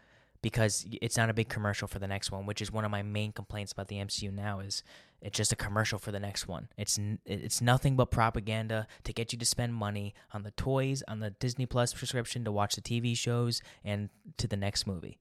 [0.42, 3.02] because it's not a big commercial for the next one, which is one of my
[3.02, 4.82] main complaints about the MCU now is
[5.20, 6.68] it's just a commercial for the next one.
[6.78, 11.20] It's it's nothing but propaganda to get you to spend money on the toys, on
[11.20, 15.18] the Disney Plus subscription to watch the TV shows and to the next movie.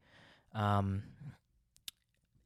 [0.53, 1.03] Um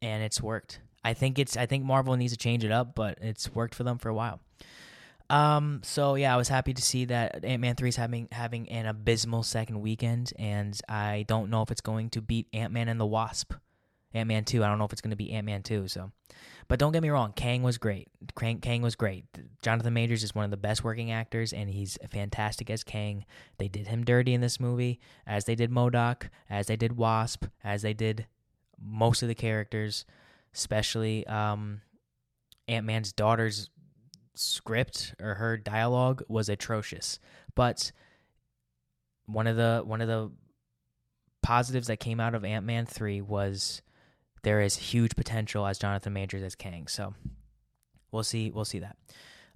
[0.01, 0.79] and it's worked.
[1.03, 3.83] I think it's I think Marvel needs to change it up, but it's worked for
[3.83, 4.39] them for a while.
[5.33, 8.69] Um, so yeah, I was happy to see that Ant Man three is having having
[8.69, 12.87] an abysmal second weekend, and I don't know if it's going to beat Ant Man
[12.87, 13.53] and the Wasp.
[14.13, 15.87] Ant Man two, I don't know if it's going to be Ant Man two.
[15.87, 16.11] So,
[16.67, 18.09] but don't get me wrong, Kang was great.
[18.37, 19.25] Kang, Kang was great.
[19.63, 23.25] Jonathan Majors is one of the best working actors, and he's fantastic as Kang.
[23.57, 27.45] They did him dirty in this movie, as they did MODOK, as they did Wasp,
[27.63, 28.27] as they did
[28.79, 30.05] most of the characters,
[30.53, 31.81] especially um,
[32.67, 33.71] Ant Man's daughter's
[34.35, 37.19] script or her dialogue was atrocious.
[37.55, 37.91] But
[39.25, 40.31] one of the one of the
[41.41, 43.81] positives that came out of Ant Man three was
[44.43, 46.87] there is huge potential as Jonathan Majors as Kang.
[46.87, 47.13] So
[48.11, 48.97] we'll see we'll see that.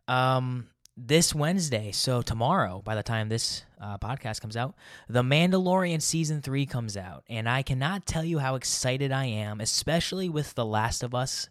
[0.07, 4.73] Um, this Wednesday, so tomorrow, by the time this uh, podcast comes out,
[5.07, 9.61] The Mandalorian season three comes out, and I cannot tell you how excited I am,
[9.61, 11.49] especially with The Last of Us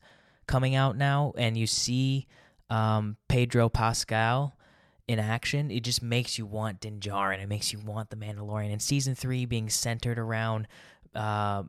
[0.48, 2.26] coming out now, and you see
[2.70, 4.56] um, Pedro Pascal
[5.08, 7.42] in action, it just makes you want Din Djarin.
[7.42, 8.72] It makes you want the Mandalorian.
[8.72, 10.66] And season three being centered around
[11.14, 11.62] uh,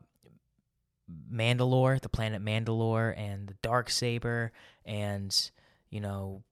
[1.32, 4.52] Mandalore, the planet Mandalore, and the dark saber,
[4.84, 5.50] and
[5.90, 6.42] you know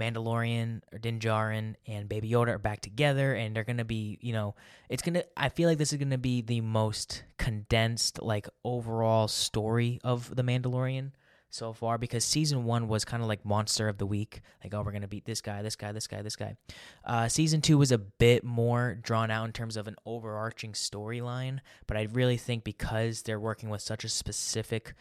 [0.00, 4.32] Mandalorian or Din Djarin and Baby Yoda are back together, and they're gonna be, you
[4.32, 4.54] know,
[4.88, 5.22] it's gonna.
[5.36, 10.42] I feel like this is gonna be the most condensed, like overall story of the
[10.42, 11.12] Mandalorian
[11.54, 14.40] so far because season one was kind of like monster of the week.
[14.62, 16.56] Like oh we're gonna beat this guy this guy this guy this guy.
[17.04, 21.58] Uh, season two was a bit more drawn out in terms of an overarching storyline
[21.86, 24.94] but i really think because they're working with such a specific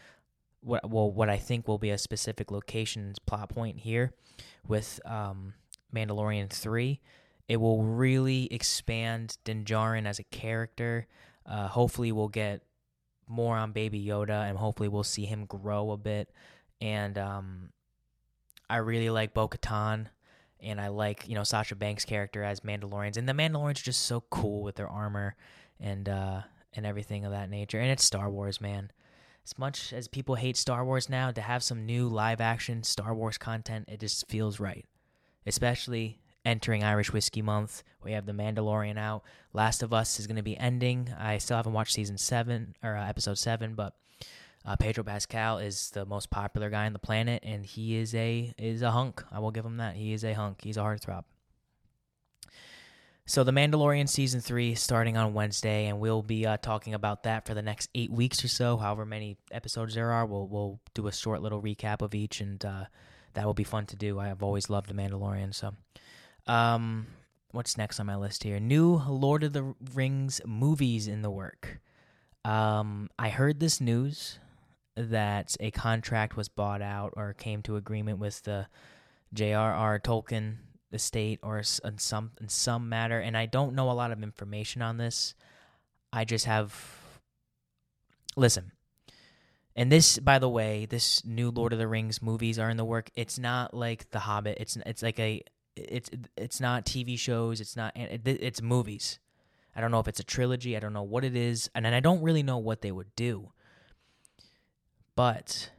[0.61, 4.13] what well what i think will be a specific location plot point here
[4.67, 5.53] with um,
[5.93, 6.99] mandalorian 3
[7.47, 11.07] it will really expand Din Djarin as a character.
[11.45, 12.61] Uh, hopefully we'll get
[13.27, 16.31] more on Baby Yoda, and hopefully we'll see him grow a bit.
[16.81, 17.69] And um,
[18.69, 20.07] I really like Bo Katan,
[20.59, 24.03] and I like you know Sasha Banks' character as Mandalorians, and the Mandalorians are just
[24.03, 25.35] so cool with their armor
[25.79, 26.41] and uh,
[26.73, 27.79] and everything of that nature.
[27.79, 28.91] And it's Star Wars, man.
[29.45, 33.13] As much as people hate Star Wars now, to have some new live action Star
[33.13, 34.85] Wars content, it just feels right.
[35.45, 37.83] Especially entering Irish Whiskey Month.
[38.03, 39.23] We have The Mandalorian out.
[39.53, 41.13] Last of Us is going to be ending.
[41.17, 43.95] I still haven't watched season seven or uh, episode seven, but
[44.65, 48.53] uh, Pedro Pascal is the most popular guy on the planet, and he is a
[48.57, 49.23] is a hunk.
[49.31, 49.95] I will give him that.
[49.95, 50.61] He is a hunk.
[50.63, 51.23] He's a heartthrob.
[53.25, 57.45] So the Mandalorian season three starting on Wednesday, and we'll be uh, talking about that
[57.45, 58.75] for the next eight weeks or so.
[58.75, 62.63] However many episodes there are, we'll we'll do a short little recap of each, and
[62.65, 62.85] uh,
[63.33, 64.19] that will be fun to do.
[64.19, 65.73] I have always loved the Mandalorian, so
[66.47, 67.07] um,
[67.51, 68.59] what's next on my list here?
[68.59, 71.79] New Lord of the Rings movies in the work.
[72.45, 74.39] Um, I heard this news
[74.95, 78.67] that a contract was bought out or came to agreement with the
[79.33, 79.99] J.R.R.
[79.99, 80.57] Tolkien
[80.91, 84.81] estate or in some in some matter, and I don't know a lot of information
[84.81, 85.33] on this.
[86.11, 86.75] I just have
[88.35, 88.71] listen.
[89.75, 92.85] And this, by the way, this new Lord of the Rings movies are in the
[92.85, 93.09] work.
[93.15, 94.59] It's not like The Hobbit.
[94.59, 95.41] It's it's like a
[95.75, 97.61] it's it's not TV shows.
[97.61, 99.19] It's not it's movies.
[99.75, 100.77] I don't know if it's a trilogy.
[100.77, 103.51] I don't know what it is, and I don't really know what they would do.
[105.15, 105.71] But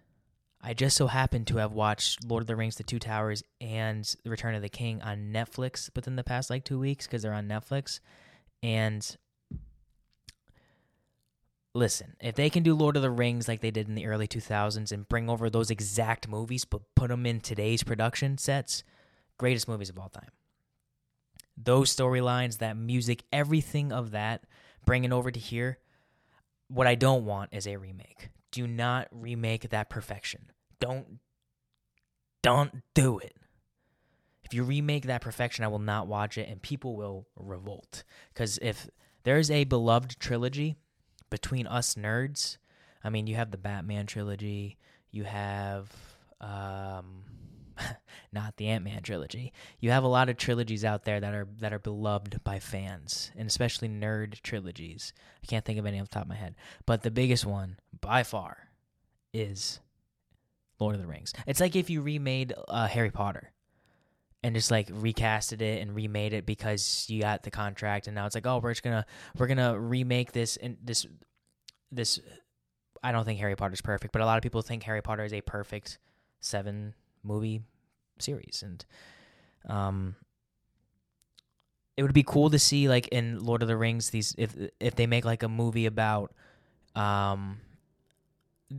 [0.60, 4.04] I just so happened to have watched Lord of the Rings: The Two Towers and
[4.24, 7.32] The Return of the King on Netflix within the past like two weeks because they're
[7.32, 8.00] on Netflix.
[8.62, 9.16] And
[11.74, 14.26] listen, if they can do Lord of the Rings like they did in the early
[14.26, 18.84] 2000s and bring over those exact movies but put them in today's production sets,
[19.38, 20.30] greatest movies of all time.
[21.56, 24.44] Those storylines, that music, everything of that,
[24.84, 25.78] bringing over to here.
[26.68, 28.30] What I don't want is a remake.
[28.50, 30.50] Do not remake that perfection.
[30.80, 31.18] Don't,
[32.42, 33.36] don't do it.
[34.44, 38.04] If you remake that perfection, I will not watch it, and people will revolt.
[38.32, 38.88] Because if
[39.22, 40.76] there's a beloved trilogy
[41.30, 42.58] between us nerds,
[43.02, 44.76] I mean, you have the Batman trilogy,
[45.10, 45.90] you have
[46.40, 47.24] um,
[48.32, 49.52] not the Ant Man trilogy.
[49.80, 53.30] You have a lot of trilogies out there that are that are beloved by fans,
[53.36, 55.12] and especially nerd trilogies.
[55.42, 56.54] I can't think of any off the top of my head,
[56.86, 58.68] but the biggest one by far
[59.32, 59.80] is
[60.78, 61.32] Lord of the Rings.
[61.46, 63.52] It's like if you remade uh, Harry Potter
[64.42, 68.26] and just like recasted it and remade it because you got the contract, and now
[68.26, 69.06] it's like, oh, we're just gonna
[69.36, 71.06] we're gonna remake this and this
[71.90, 72.20] this.
[73.02, 75.32] I don't think Harry Potter's perfect, but a lot of people think Harry Potter is
[75.34, 75.98] a perfect
[76.40, 77.62] seven movie
[78.18, 78.84] series, and
[79.68, 80.16] um,
[81.96, 84.94] it would be cool to see like in Lord of the Rings these if if
[84.94, 86.32] they make like a movie about
[86.94, 87.58] um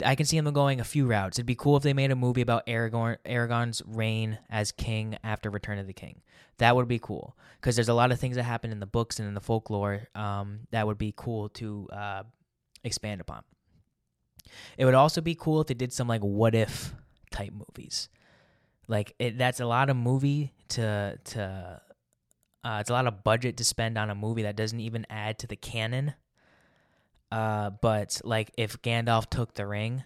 [0.03, 1.37] I can see them going a few routes.
[1.37, 5.49] It'd be cool if they made a movie about Aragorn Aragorn's reign as king after
[5.49, 6.21] Return of the King.
[6.57, 9.19] That would be cool because there's a lot of things that happen in the books
[9.19, 12.23] and in the folklore um, that would be cool to uh,
[12.83, 13.43] expand upon.
[14.77, 16.93] It would also be cool if they did some like what if
[17.31, 18.09] type movies.
[18.87, 21.81] Like it, that's a lot of movie to to.
[22.63, 25.37] Uh, it's a lot of budget to spend on a movie that doesn't even add
[25.37, 26.15] to the canon.
[27.31, 30.03] Uh, but like if Gandalf took the ring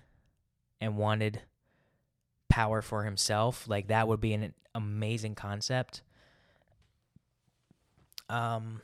[0.81, 1.41] and wanted
[2.49, 6.01] power for himself, like that would be an amazing concept.
[8.27, 8.81] Um,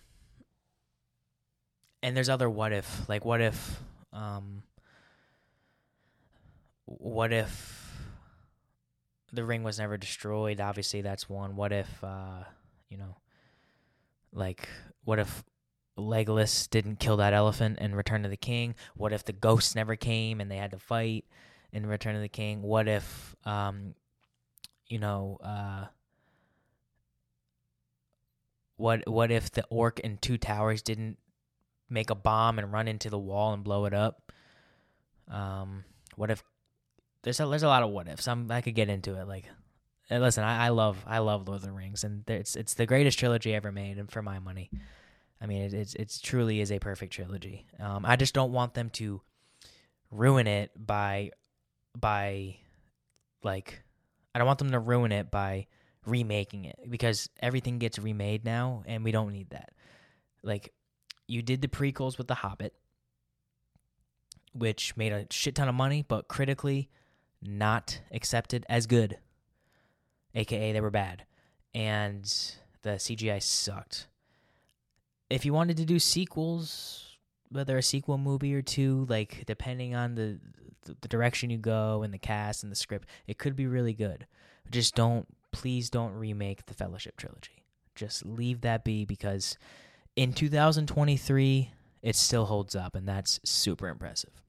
[2.01, 3.79] and there's other what if, like what if,
[4.13, 4.63] um,
[6.85, 7.84] what if
[9.35, 10.59] the ring was never destroyed.
[10.59, 11.55] Obviously, that's one.
[11.55, 12.43] What if, uh,
[12.89, 13.17] you know,
[14.33, 14.67] like,
[15.03, 15.43] what if
[15.97, 18.75] Legolas didn't kill that elephant in Return of the King?
[18.95, 21.25] What if the ghosts never came and they had to fight
[21.71, 22.61] in Return of the King?
[22.61, 23.95] What if, um,
[24.87, 25.85] you know, uh,
[28.77, 31.17] what what if the orc in Two Towers didn't
[31.89, 34.31] make a bomb and run into the wall and blow it up?
[35.29, 36.43] Um, what if
[37.25, 38.27] there's a, there's a lot of what ifs.
[38.27, 39.27] I'm, I could get into it.
[39.27, 39.45] Like,
[40.09, 43.17] listen, I, I love I love Lord of the Rings, and it's it's the greatest
[43.17, 44.69] trilogy ever made, and for my money,
[45.41, 47.65] I mean, it it's it's truly is a perfect trilogy.
[47.79, 49.21] Um, I just don't want them to
[50.11, 51.31] ruin it by
[51.99, 52.57] by
[53.43, 53.81] like
[54.33, 55.65] I don't want them to ruin it by
[56.05, 59.71] remaking it because everything gets remade now, and we don't need that.
[60.43, 60.73] Like,
[61.27, 62.75] you did the prequels with The Hobbit,
[64.53, 66.89] which made a shit ton of money, but critically
[67.47, 69.17] not accepted as good,
[70.33, 71.23] aka they were bad,
[71.73, 72.23] and
[72.81, 74.07] the CGI sucked.
[75.29, 77.17] If you wanted to do sequels,
[77.49, 80.39] whether a sequel movie or two, like depending on the
[81.01, 84.27] the direction you go and the cast and the script, it could be really good.
[84.69, 87.63] Just don't, please don't remake the Fellowship trilogy.
[87.95, 89.57] Just leave that be because
[90.15, 94.41] in 2023 it still holds up, and that's super impressive.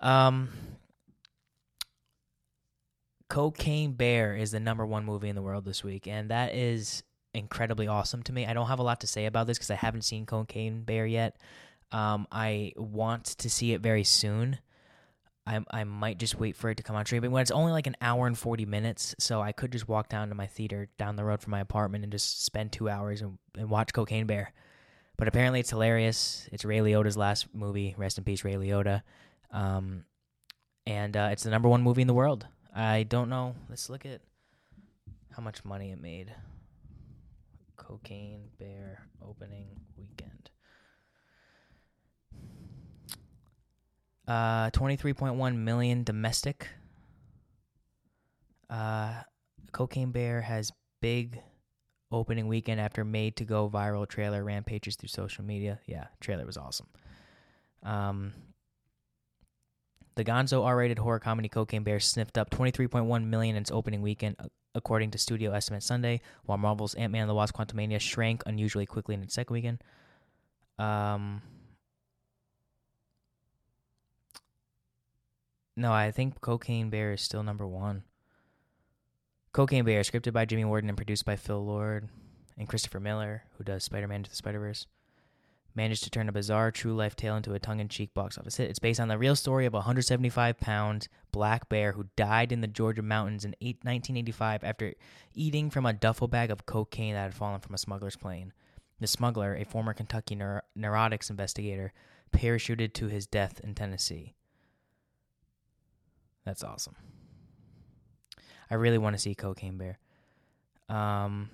[0.00, 0.48] Um,
[3.30, 7.04] Cocaine Bear is the number one movie in the world this week, and that is
[7.32, 8.44] incredibly awesome to me.
[8.44, 11.06] I don't have a lot to say about this because I haven't seen Cocaine Bear
[11.06, 11.36] yet.
[11.92, 14.58] Um, I want to see it very soon.
[15.46, 17.86] I I might just wait for it to come on stream, but it's only like
[17.86, 21.14] an hour and forty minutes, so I could just walk down to my theater down
[21.14, 24.52] the road from my apartment and just spend two hours and, and watch Cocaine Bear.
[25.16, 26.48] But apparently, it's hilarious.
[26.50, 27.94] It's Ray Liotta's last movie.
[27.96, 29.02] Rest in peace, Ray Liotta.
[29.52, 30.04] Um,
[30.84, 32.48] and uh, it's the number one movie in the world.
[32.74, 33.54] I don't know.
[33.68, 34.20] Let's look at
[35.32, 36.32] how much money it made.
[37.76, 40.50] Cocaine Bear opening weekend.
[44.28, 46.68] Uh, 23.1 million domestic.
[48.68, 49.22] Uh,
[49.72, 51.40] Cocaine Bear has big
[52.12, 55.80] opening weekend after made to go viral trailer rampages through social media.
[55.86, 56.86] Yeah, trailer was awesome.
[57.82, 58.32] Um,
[60.20, 64.36] the Gonzo R-rated horror comedy Cocaine Bear sniffed up 23.1 million in its opening weekend,
[64.74, 69.14] according to studio estimates Sunday, while Marvel's Ant-Man and the Wasp: Quantumania shrank unusually quickly
[69.14, 69.82] in its second weekend.
[70.78, 71.40] Um,
[75.74, 78.02] no, I think Cocaine Bear is still number one.
[79.52, 82.10] Cocaine Bear, scripted by Jimmy Warden and produced by Phil Lord
[82.58, 84.86] and Christopher Miller, who does Spider-Man Into the Spider-Verse
[85.74, 88.56] managed to turn a bizarre true life tale into a tongue in cheek box office
[88.56, 88.70] hit.
[88.70, 92.60] It's based on the real story of a 175 pound black bear who died in
[92.60, 94.94] the Georgia mountains in 1985 after
[95.34, 98.52] eating from a duffel bag of cocaine that had fallen from a smuggler's plane.
[99.00, 101.92] The smuggler, a former Kentucky neur- neurotics investigator,
[102.32, 104.34] parachuted to his death in Tennessee.
[106.44, 106.96] That's awesome.
[108.70, 109.98] I really want to see Cocaine Bear.
[110.88, 111.50] Um,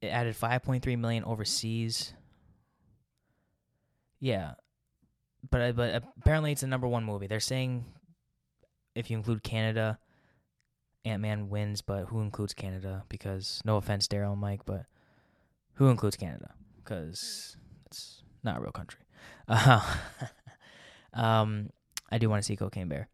[0.00, 2.14] it added 5.3 million overseas.
[4.20, 4.52] Yeah,
[5.48, 7.26] but uh, but apparently it's the number one movie.
[7.26, 7.84] They're saying
[8.94, 9.98] if you include Canada,
[11.04, 13.04] Ant Man wins, but who includes Canada?
[13.08, 14.86] Because no offense, Daryl and Mike, but
[15.74, 16.52] who includes Canada?
[16.76, 17.56] Because
[17.86, 19.00] it's not a real country.
[19.48, 19.80] Uh,
[21.14, 21.70] um,
[22.10, 23.08] I do want to see Cocaine Bear.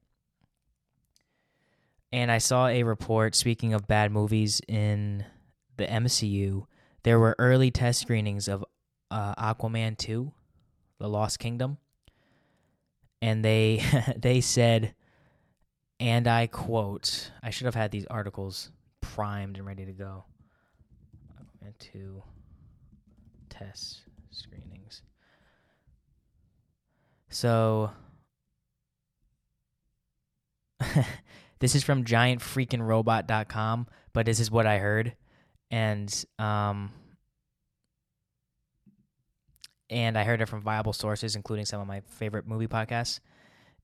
[2.12, 5.24] And I saw a report, speaking of bad movies in
[5.76, 6.64] the MCU,
[7.02, 8.64] there were early test screenings of
[9.11, 10.32] uh, Aquaman 2,
[10.99, 11.78] The Lost Kingdom.
[13.22, 13.82] And they
[14.16, 14.94] they said,
[15.99, 18.70] and I quote, I should have had these articles
[19.01, 20.24] primed and ready to go.
[21.78, 22.22] 2
[23.49, 25.03] test screenings.
[27.28, 27.90] So
[31.59, 35.14] this is from giantfreakingrobot.com, but this is what I heard.
[35.70, 36.92] And um
[39.91, 43.20] and I heard it from viable sources, including some of my favorite movie podcasts.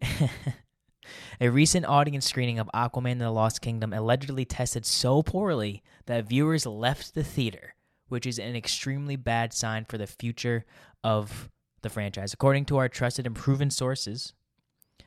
[1.41, 6.29] A recent audience screening of Aquaman and the Lost Kingdom allegedly tested so poorly that
[6.29, 7.75] viewers left the theater,
[8.09, 10.65] which is an extremely bad sign for the future
[11.03, 11.51] of
[11.83, 12.33] the franchise.
[12.33, 14.33] According to our trusted and proven sources,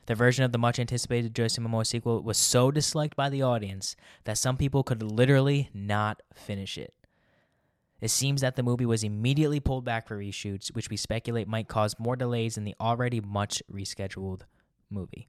[0.06, 3.96] the version of the much anticipated Jason Momoa sequel was so disliked by the audience
[4.24, 6.94] that some people could literally not finish it.
[8.00, 11.68] It seems that the movie was immediately pulled back for reshoots, which we speculate might
[11.68, 14.42] cause more delays in the already much rescheduled
[14.90, 15.28] movie.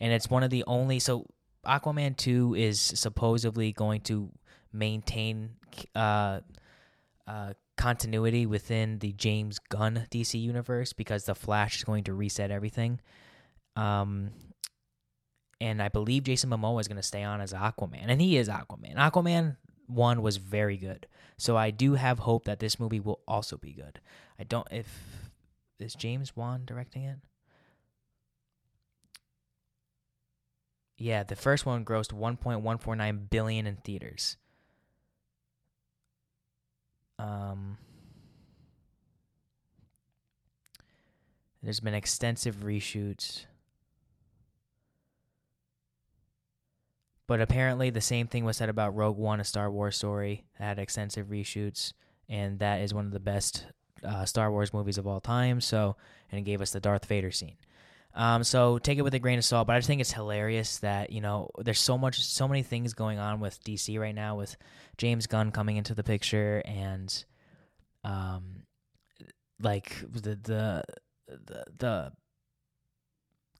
[0.00, 1.26] And it's one of the only so
[1.64, 4.30] Aquaman 2 is supposedly going to
[4.72, 5.50] maintain
[5.94, 6.40] uh,
[7.26, 12.50] uh, continuity within the James Gunn DC universe because the Flash is going to reset
[12.50, 13.00] everything.
[13.76, 14.30] Um,
[15.60, 18.48] and I believe Jason Momoa is going to stay on as Aquaman, and he is
[18.48, 18.96] Aquaman.
[18.96, 21.06] Aquaman one was very good,
[21.36, 24.00] so I do have hope that this movie will also be good.
[24.38, 25.30] I don't if
[25.78, 27.18] is James Wan directing it.
[30.96, 34.36] Yeah, the first one grossed 1.149 billion in theaters.
[37.18, 37.78] Um,
[41.62, 43.46] there's been extensive reshoots.
[47.26, 50.64] But apparently, the same thing was said about Rogue One, a Star Wars story that
[50.64, 51.92] had extensive reshoots,
[52.28, 53.66] and that is one of the best
[54.02, 55.60] uh, Star Wars movies of all time.
[55.60, 55.96] So,
[56.30, 57.56] and it gave us the Darth Vader scene.
[58.14, 59.66] Um, so take it with a grain of salt.
[59.66, 62.94] But I just think it's hilarious that you know there's so much, so many things
[62.94, 64.56] going on with DC right now, with
[64.98, 67.24] James Gunn coming into the picture, and
[68.04, 68.64] um,
[69.60, 70.84] like the the
[71.26, 72.12] the the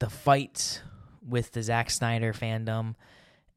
[0.01, 0.83] the fight
[1.27, 2.95] with the Zack Snyder fandom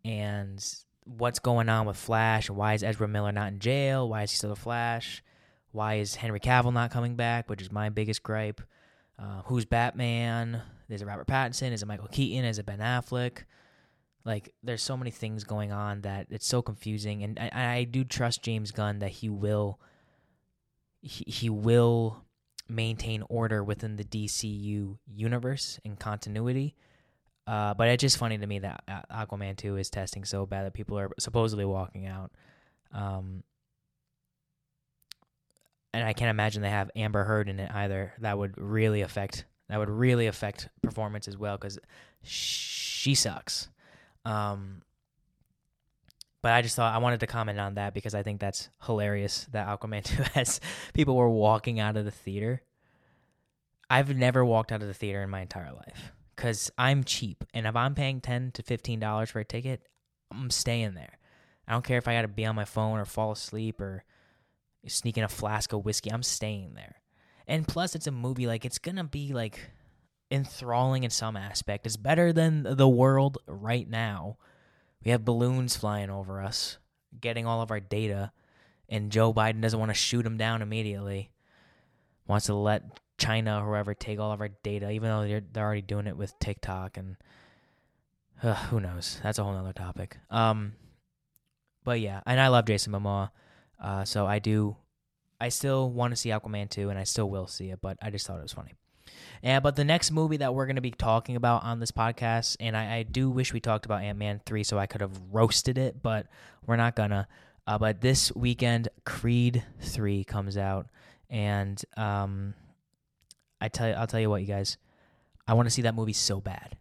[0.06, 0.64] and
[1.06, 4.10] what's going on with Flash and why is Ezra Miller not in jail?
[4.10, 5.24] Why is he still the Flash?
[5.72, 7.50] Why is Henry Cavill not coming back?
[7.50, 8.62] Which is my biggest gripe.
[9.20, 10.62] Uh, who's Batman?
[10.90, 11.72] Is it Robert Pattinson?
[11.72, 12.46] Is it Michael Keaton?
[12.46, 13.44] Is it Ben Affleck?
[14.26, 18.04] Like, there's so many things going on that it's so confusing, and I, I do
[18.04, 19.80] trust James Gunn that he will,
[21.02, 22.26] he, he will
[22.68, 26.76] maintain order within the DCU universe and continuity.
[27.48, 30.74] Uh, but it's just funny to me that Aquaman 2 is testing so bad that
[30.74, 32.32] people are supposedly walking out.
[32.92, 33.42] Um,
[35.94, 38.14] and I can't imagine they have Amber Heard in it either.
[38.20, 41.80] That would really affect that would really affect performance as well because
[42.22, 43.70] she sucks.
[44.24, 44.82] Um,
[46.42, 49.48] but I just thought I wanted to comment on that because I think that's hilarious
[49.52, 50.60] that Aquaman 2 has
[50.94, 52.62] people were walking out of the theater.
[53.90, 57.44] I've never walked out of the theater in my entire life because I'm cheap.
[57.54, 59.82] And if I'm paying 10 to $15 for a ticket,
[60.32, 61.18] I'm staying there.
[61.68, 64.06] I don't care if I got to be on my phone or fall asleep or
[64.88, 66.12] sneak in a flask of whiskey.
[66.12, 67.02] I'm staying there.
[67.48, 68.48] And plus, it's a movie.
[68.48, 69.60] Like, it's to be like
[70.30, 71.86] enthralling in some aspect.
[71.86, 74.38] It's better than the world right now.
[75.04, 76.78] We have balloons flying over us,
[77.20, 78.32] getting all of our data,
[78.90, 81.32] and Joe Biden doesn't want to shoot them down immediately.
[82.28, 82.84] Wants to let
[83.18, 86.18] China or whoever take all of our data, even though they're they're already doing it
[86.18, 87.18] with TikTok and
[88.44, 89.20] uh, who knows?
[89.24, 90.18] That's a whole other topic.
[90.30, 90.74] Um,
[91.84, 93.32] but yeah, and I love Jason Momoa,
[93.82, 94.76] uh, so I do.
[95.40, 98.10] I still want to see Aquaman 2, and I still will see it, but I
[98.10, 98.74] just thought it was funny.
[99.42, 102.58] And but the next movie that we're going to be talking about on this podcast,
[102.60, 105.18] and I, I do wish we talked about Ant Man three, so I could have
[105.32, 106.28] roasted it, but
[106.66, 107.28] we're not gonna.
[107.66, 110.88] Uh, but this weekend, Creed three comes out,
[111.30, 112.54] and um,
[113.60, 114.78] I tell you, I'll tell you what, you guys,
[115.48, 116.78] I want to see that movie so bad.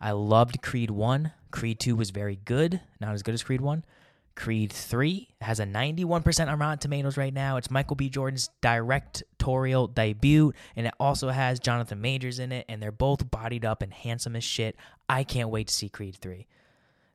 [0.00, 1.32] I loved Creed one.
[1.50, 3.84] Creed two was very good, not as good as Creed one.
[4.36, 7.58] Creed 3 has a 91% on Rotten Tomatoes right now.
[7.58, 8.08] It's Michael B.
[8.08, 13.66] Jordan's directorial debut, and it also has Jonathan Majors in it, and they're both bodied
[13.66, 14.76] up and handsome as shit.
[15.10, 16.46] I can't wait to see Creed 3.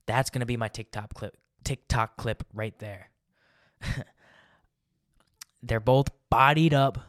[0.06, 3.10] That's going to be my TikTok clip TikTok clip right there.
[5.64, 7.00] they're both bodied up,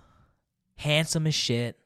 [0.76, 1.78] handsome as shit.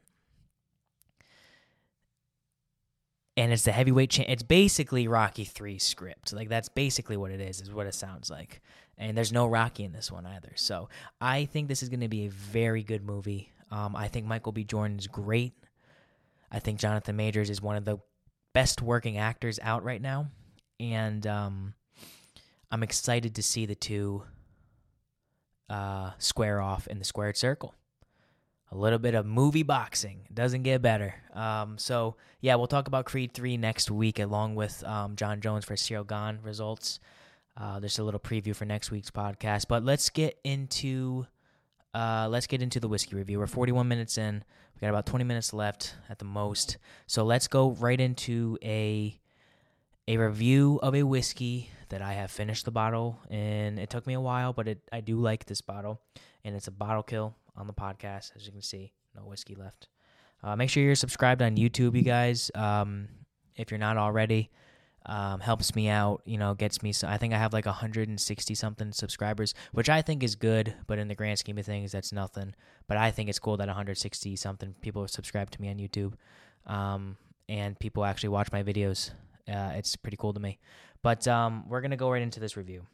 [3.40, 4.28] and it's the heavyweight champ.
[4.28, 6.34] It's basically Rocky 3 script.
[6.34, 8.60] Like that's basically what it is, is what it sounds like.
[8.98, 10.52] And there's no Rocky in this one either.
[10.56, 10.90] So
[11.22, 13.50] I think this is going to be a very good movie.
[13.70, 14.62] Um, I think Michael B.
[14.64, 15.54] Jordan is great.
[16.52, 17.96] I think Jonathan Majors is one of the
[18.52, 20.28] best working actors out right now.
[20.78, 21.72] And um,
[22.70, 24.24] I'm excited to see the two
[25.70, 27.74] uh, square off in the squared circle
[28.72, 30.20] a little bit of movie boxing.
[30.32, 31.14] Doesn't get better.
[31.34, 35.64] Um, so yeah, we'll talk about Creed three next week, along with um, Jon Jones
[35.64, 37.00] for Ciryl Gane results.
[37.56, 41.26] Uh, there's a little preview for next week's podcast, but let's get into
[41.94, 43.40] uh, let's get into the whiskey review.
[43.40, 44.44] We're 41 minutes in.
[44.74, 46.78] We got about 20 minutes left at the most.
[47.06, 49.18] So let's go right into a
[50.06, 54.14] a review of a whiskey that I have finished the bottle, and it took me
[54.14, 56.00] a while, but it I do like this bottle,
[56.44, 58.34] and it's a bottle kill on the podcast.
[58.36, 59.88] As you can see, no whiskey left.
[60.42, 62.50] Uh, make sure you're subscribed on YouTube, you guys.
[62.54, 63.08] Um,
[63.56, 64.50] if you're not already,
[65.06, 66.22] um, helps me out.
[66.24, 66.92] You know, gets me.
[66.92, 70.74] So I think I have like 160 something subscribers, which I think is good.
[70.86, 72.54] But in the grand scheme of things, that's nothing.
[72.86, 76.14] But I think it's cool that 160 something people subscribe to me on YouTube,
[76.66, 77.16] um,
[77.48, 79.10] and people actually watch my videos.
[79.48, 80.58] Uh, it's pretty cool to me.
[81.02, 82.86] But um, we're gonna go right into this review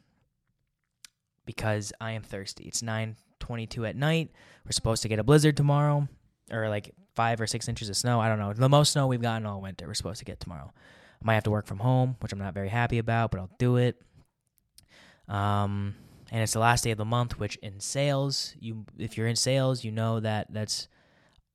[1.45, 2.65] because I am thirsty.
[2.65, 2.83] It's
[3.39, 4.31] 9:22 at night.
[4.65, 6.07] We're supposed to get a blizzard tomorrow,
[6.51, 8.19] or like five or six inches of snow.
[8.19, 8.53] I don't know.
[8.53, 9.87] The most snow we've gotten all winter.
[9.87, 10.71] We're supposed to get tomorrow.
[11.21, 13.49] I might have to work from home, which I'm not very happy about, but I'll
[13.57, 13.99] do it.
[15.27, 15.95] Um,
[16.31, 19.35] and it's the last day of the month, which in sales, you if you're in
[19.35, 20.87] sales, you know that that's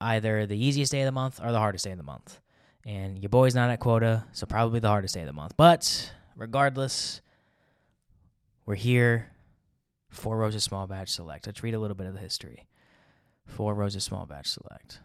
[0.00, 2.40] either the easiest day of the month or the hardest day of the month.
[2.84, 5.52] And your boy's not at quota, so probably the hardest day of the month.
[5.56, 7.20] But regardless,
[8.66, 9.31] we're here
[10.12, 11.46] Four Roses Small Batch Select.
[11.46, 12.66] Let's read a little bit of the history.
[13.46, 15.00] Four Roses Small Batch Select.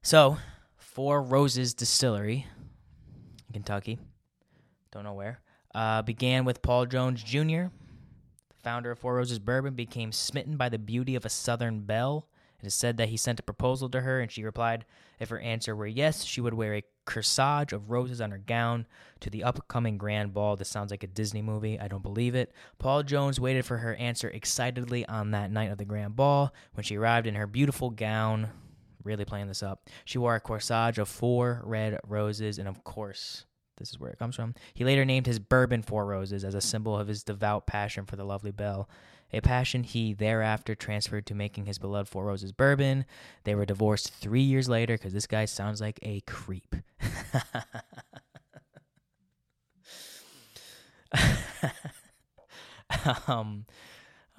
[0.00, 0.38] So,
[0.76, 2.46] Four Roses Distillery,
[3.48, 3.98] in Kentucky,
[4.92, 5.40] don't know where,
[5.74, 7.64] uh, began with Paul Jones Jr.,
[8.62, 12.28] founder of Four Roses Bourbon, became smitten by the beauty of a Southern belle
[12.62, 14.84] it is said that he sent a proposal to her, and she replied
[15.18, 18.86] if her answer were yes, she would wear a corsage of roses on her gown
[19.20, 20.56] to the upcoming grand ball.
[20.56, 21.78] This sounds like a Disney movie.
[21.78, 22.52] I don't believe it.
[22.78, 26.54] Paul Jones waited for her answer excitedly on that night of the grand ball.
[26.74, 28.50] When she arrived in her beautiful gown,
[29.02, 33.44] really playing this up, she wore a corsage of four red roses, and of course,
[33.80, 34.54] this is where it comes from.
[34.74, 38.16] He later named his bourbon Four Roses as a symbol of his devout passion for
[38.16, 38.90] the lovely belle
[39.32, 43.04] a passion he thereafter transferred to making his beloved Four Roses bourbon.
[43.44, 46.74] They were divorced three years later because this guy sounds like a creep.
[53.26, 53.66] um,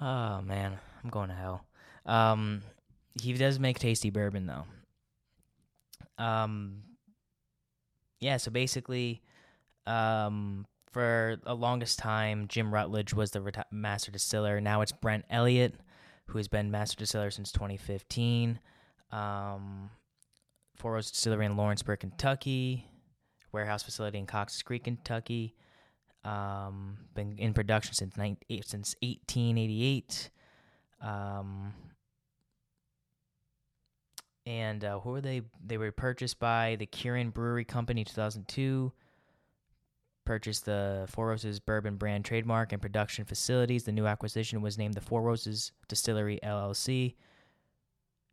[0.00, 1.64] oh man, I'm going to hell.
[2.06, 2.62] Um,
[3.20, 4.64] he does make tasty bourbon though.
[6.22, 6.82] Um,
[8.20, 8.36] yeah.
[8.36, 9.22] So basically,
[9.86, 14.60] um, for the longest time, Jim Rutledge was the reti- master distiller.
[14.60, 15.74] Now it's Brent Elliott,
[16.26, 18.60] who has been master distiller since 2015.
[19.10, 19.90] Um,
[20.76, 22.86] Four Roses Distillery in Lawrenceburg, Kentucky.
[23.52, 25.54] Warehouse facility in Cox's Creek, Kentucky.
[26.24, 30.30] Um, been in production since since 1888.
[31.00, 31.74] Um,
[34.46, 35.42] and uh, who were they?
[35.64, 38.92] They were purchased by the Kirin Brewery Company 2002
[40.24, 43.84] purchased the Four Roses Bourbon brand trademark and production facilities.
[43.84, 47.14] The new acquisition was named the Four Roses Distillery LLC.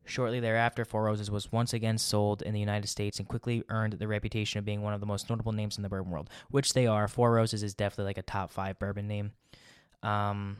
[0.05, 3.93] Shortly thereafter, Four Roses was once again sold in the United States and quickly earned
[3.93, 6.73] the reputation of being one of the most notable names in the bourbon world, which
[6.73, 7.07] they are.
[7.07, 9.33] Four Roses is definitely like a top five bourbon name.
[10.01, 10.57] Um,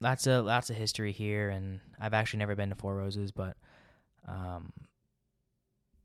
[0.00, 3.56] lots of lots of history here, and I've actually never been to Four Roses, but
[4.26, 4.72] um,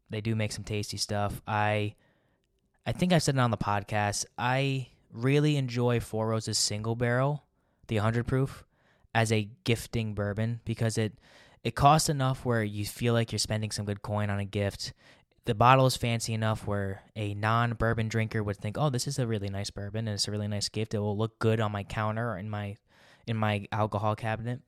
[0.09, 1.41] they do make some tasty stuff.
[1.47, 1.95] I
[2.85, 4.25] I think I've said it on the podcast.
[4.37, 7.43] I really enjoy Four Roses single barrel,
[7.87, 8.63] the 100 proof,
[9.13, 11.13] as a gifting bourbon because it
[11.63, 14.93] it costs enough where you feel like you're spending some good coin on a gift.
[15.45, 19.19] The bottle is fancy enough where a non bourbon drinker would think, "Oh, this is
[19.19, 20.93] a really nice bourbon and it's a really nice gift.
[20.93, 22.77] It will look good on my counter or in my
[23.27, 24.61] in my alcohol cabinet."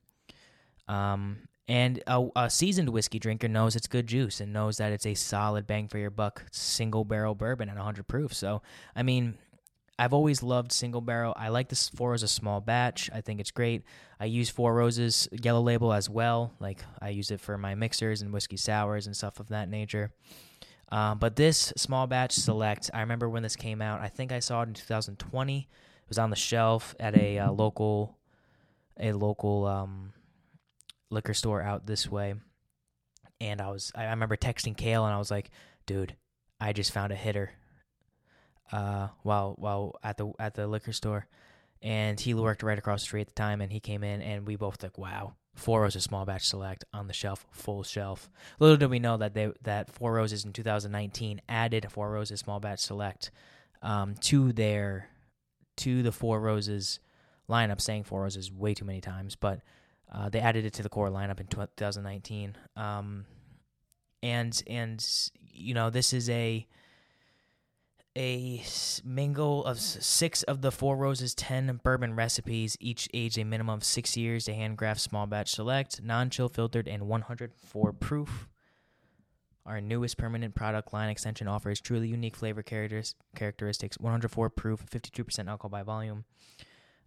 [0.87, 5.05] Um, and a, a, seasoned whiskey drinker knows it's good juice and knows that it's
[5.05, 8.33] a solid bang for your buck single barrel bourbon at 100 proof.
[8.33, 8.61] So,
[8.95, 9.35] I mean,
[9.97, 11.33] I've always loved single barrel.
[11.37, 13.09] I like this Four Roses small batch.
[13.13, 13.83] I think it's great.
[14.19, 16.51] I use Four Roses yellow label as well.
[16.59, 20.11] Like I use it for my mixers and whiskey sours and stuff of that nature.
[20.91, 24.01] Um, but this small batch select, I remember when this came out.
[24.01, 25.59] I think I saw it in 2020.
[25.59, 25.67] It
[26.09, 28.17] was on the shelf at a uh, local,
[28.99, 30.13] a local um,
[31.13, 32.35] liquor store out this way.
[33.39, 35.49] And I was, I remember texting Kale, and I was like,
[35.85, 36.15] "Dude,
[36.59, 37.51] I just found a hitter."
[38.71, 41.27] Uh, while while at the at the liquor store,
[41.81, 44.47] and he worked right across the street at the time, and he came in, and
[44.47, 48.29] we both like, "Wow, Four Roses small batch select on the shelf, full shelf.
[48.59, 52.59] Little did we know that they that Four Roses in 2019 added Four Roses small
[52.59, 53.31] batch select
[53.81, 55.09] um, to their
[55.77, 56.99] to the Four Roses
[57.47, 57.81] lineup.
[57.81, 59.61] Saying Four Roses way too many times, but
[60.13, 62.55] uh, they added it to the core lineup in 2019.
[62.75, 63.25] Um,
[64.21, 65.05] and and
[65.51, 66.65] you know this is a
[68.15, 68.63] a
[69.03, 73.83] mingle of six of the Four Roses 10 bourbon recipes, each aged a minimum of
[73.83, 78.47] six years to handcraft small batch select, non chill filtered, and 104 proof.
[79.65, 85.69] Our newest permanent product line extension offers truly unique flavor characteristics 104 proof, 52% alcohol
[85.69, 86.25] by volume.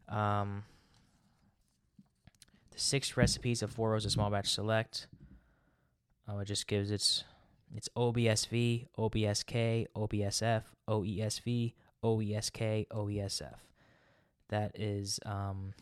[0.08, 0.64] Um,
[2.76, 5.08] six recipes of Four Roses Small Batch Select.
[6.28, 7.24] Oh, it just gives its
[7.74, 11.72] it's OBSV, OBSK, OBSF, OESV,
[12.04, 13.56] OESK, OESF.
[14.48, 15.72] That is um,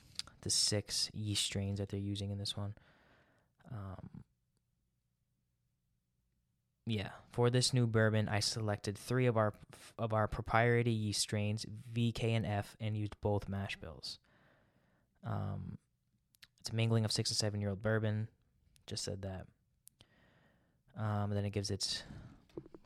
[0.40, 2.74] the six yeast strains that they're using in this one.
[3.70, 4.22] Um,
[6.86, 9.53] yeah, for this new bourbon, I selected three of our
[9.99, 14.18] of our proprietary yeast strains, V, K, and F, and used both mash bills.
[15.26, 15.78] Um,
[16.64, 18.26] it's a mingling of six and seven year old bourbon.
[18.86, 19.46] Just said that.
[20.98, 22.04] Um, then it gives it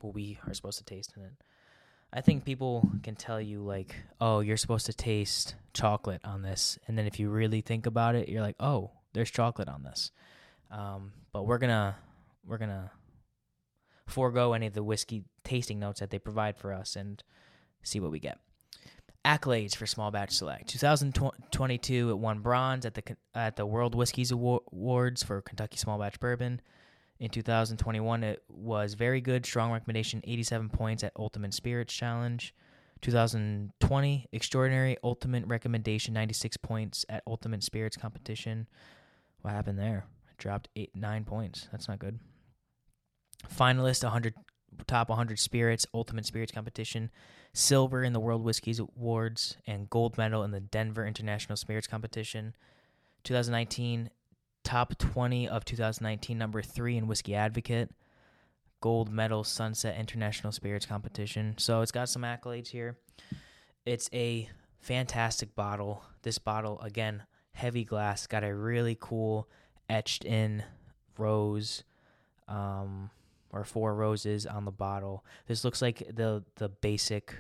[0.01, 1.31] what we are supposed to taste in it.
[2.13, 6.77] I think people can tell you like, oh, you're supposed to taste chocolate on this,
[6.89, 10.11] and then if you really think about it, you're like, oh, there's chocolate on this.
[10.73, 11.95] Um, but we're gonna
[12.45, 12.91] we're gonna
[14.09, 17.23] forego any of the whiskey tasting notes that they provide for us and
[17.85, 18.41] see what we get.
[19.29, 20.69] Accolades for Small Batch Select.
[20.71, 23.03] 2022, it won bronze at the
[23.35, 26.63] at the World Whiskies Awards for Kentucky Small Batch Bourbon.
[27.21, 32.55] In 2021, it was very good, strong recommendation, 87 points at Ultimate Spirits Challenge.
[33.03, 38.67] 2020, extraordinary ultimate recommendation, 96 points at Ultimate Spirits competition.
[39.43, 40.07] What happened there?
[40.31, 41.69] It dropped eight, nine points.
[41.71, 42.19] That's not good.
[43.55, 44.35] Finalist, 100
[44.87, 47.11] top 100 spirits, Ultimate Spirits competition,
[47.53, 52.55] silver in the World Whiskies Awards, and gold medal in the Denver International Spirits competition.
[53.25, 54.11] 2019
[54.65, 57.91] top 20 of 2019, number three in Whiskey Advocate,
[58.81, 61.55] gold medal Sunset International Spirits Competition.
[61.59, 62.99] So it's got some accolades here.
[63.87, 64.49] It's a
[64.81, 66.03] fantastic bottle.
[66.23, 69.49] This bottle, again, heavy glass, got a really cool
[69.89, 70.63] etched in
[71.17, 71.83] rose
[72.47, 73.11] um,
[73.51, 75.25] or four roses on the bottle.
[75.47, 77.35] This looks like the the basic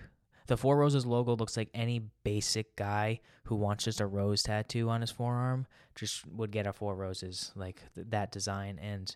[0.49, 4.89] the Four Roses logo looks like any basic guy who wants just a rose tattoo
[4.89, 9.15] on his forearm just would get a Four Roses like th- that design and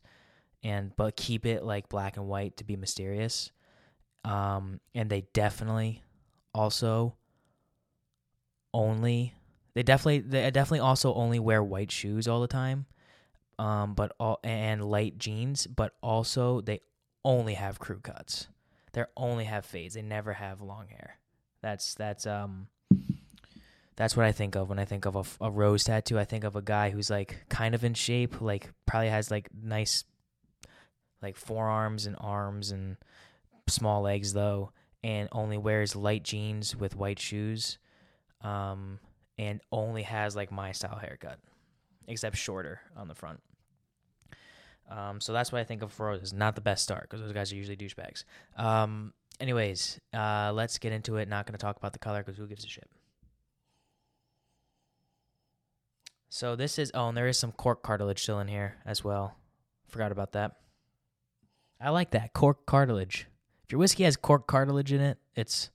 [0.62, 3.50] and but keep it like black and white to be mysterious.
[4.24, 6.02] Um, and they definitely
[6.54, 7.16] also
[8.74, 9.34] only
[9.74, 12.84] they definitely they definitely also only wear white shoes all the time.
[13.62, 16.80] Um, but all and light jeans, but also they
[17.24, 18.48] only have crew cuts.
[18.92, 19.94] They only have fades.
[19.94, 21.18] They never have long hair.
[21.60, 22.66] That's that's um
[23.94, 26.18] that's what I think of when I think of a, a, rose tattoo.
[26.18, 29.48] I think of a guy who's like kind of in shape, like probably has like
[29.54, 30.02] nice
[31.22, 32.96] like forearms and arms and
[33.68, 34.72] small legs though,
[35.04, 37.78] and only wears light jeans with white shoes,
[38.40, 38.98] um,
[39.38, 41.38] and only has like my style haircut,
[42.08, 43.40] except shorter on the front.
[44.90, 46.32] Um, so that's why I think of Four Roses.
[46.32, 48.24] Not the best start because those guys are usually douchebags.
[48.56, 51.28] Um, anyways, uh, let's get into it.
[51.28, 52.88] Not going to talk about the color because who gives a shit.
[56.28, 59.36] So this is oh, and there is some cork cartilage still in here as well.
[59.88, 60.56] Forgot about that.
[61.78, 63.26] I like that cork cartilage.
[63.64, 65.70] If your whiskey has cork cartilage in it, it's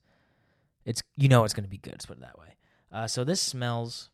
[0.84, 1.92] it's you know it's going to be good.
[1.92, 2.56] Let's put it that way.
[2.90, 4.10] Uh, so this smells.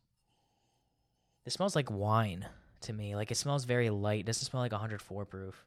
[1.46, 2.46] It smells like wine
[2.84, 3.16] to me.
[3.16, 4.20] Like it smells very light.
[4.20, 5.64] It doesn't smell like 104 proof.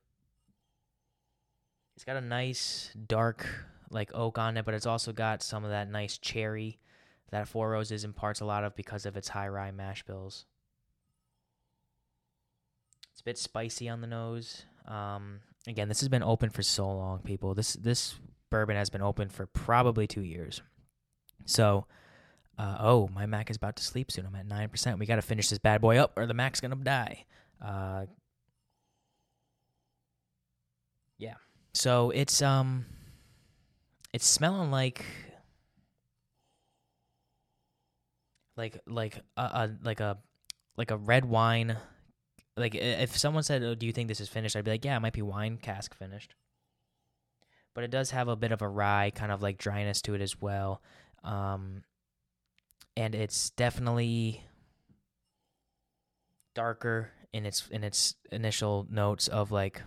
[1.96, 3.48] It's got a nice dark
[3.90, 6.80] like oak on it, but it's also got some of that nice cherry
[7.32, 10.46] that Four Roses imparts a lot of because of its high rye mash bills.
[13.12, 14.64] It's a bit spicy on the nose.
[14.88, 17.54] Um, again, this has been open for so long, people.
[17.54, 18.16] This this
[18.50, 20.62] bourbon has been open for probably two years.
[21.46, 21.86] So
[22.58, 24.26] Uh, oh, my Mac is about to sleep soon.
[24.26, 24.98] I'm at nine percent.
[25.00, 27.26] We got to finish this bad boy up, or the Mac's gonna die.
[27.64, 28.06] Uh,
[31.20, 31.36] yeah.
[31.74, 32.86] So it's um,
[34.12, 35.06] it's smelling like
[38.56, 40.18] like like a, a like a
[40.78, 41.78] like a red wine.
[42.56, 44.98] Like if someone said, oh, "Do you think this is finished?" I'd be like, "Yeah,
[44.98, 46.34] it might be wine cask finished."
[47.76, 50.22] But it does have a bit of a rye kind of like dryness to it
[50.22, 50.82] as well.
[51.24, 51.84] Um,
[52.98, 54.44] and it's definitely
[56.56, 59.84] darker in its in its initial notes of like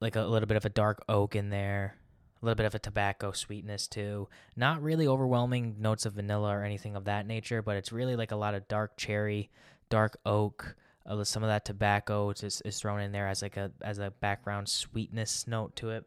[0.00, 1.96] like a little bit of a dark oak in there,
[2.40, 4.28] a little bit of a tobacco sweetness too.
[4.54, 8.30] Not really overwhelming notes of vanilla or anything of that nature, but it's really like
[8.30, 9.50] a lot of dark cherry,
[9.90, 10.76] dark oak.
[11.04, 14.12] Uh, some of that tobacco is, is thrown in there as like a as a
[14.20, 16.04] background sweetness note to it.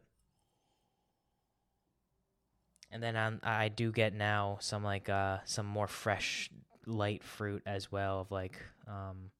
[2.92, 6.50] And then on, I do get now some like uh some more fresh
[6.86, 9.30] light fruit as well of like um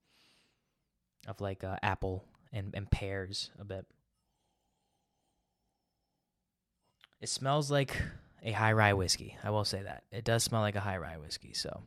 [1.28, 3.86] of like uh, apple and and pears a bit.
[7.20, 7.96] It smells like
[8.42, 9.36] a high rye whiskey.
[9.44, 10.05] I will say that.
[10.11, 11.53] It does smell like a high rye whiskey.
[11.55, 11.82] So,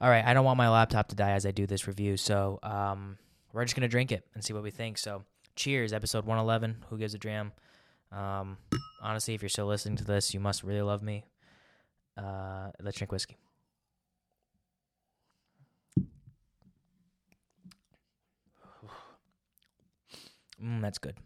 [0.00, 2.16] all right, I don't want my laptop to die as I do this review.
[2.16, 3.16] So, um,
[3.52, 4.98] we're just to drink it and see what we think.
[4.98, 5.22] So,
[5.54, 6.84] cheers, episode 111.
[6.90, 7.52] Who gives a dram?
[8.14, 8.58] Um,
[9.02, 11.24] honestly, if you're still listening to this, you must really love me.
[12.16, 13.36] Uh, let's drink whiskey.
[20.62, 21.16] Mm, that's good.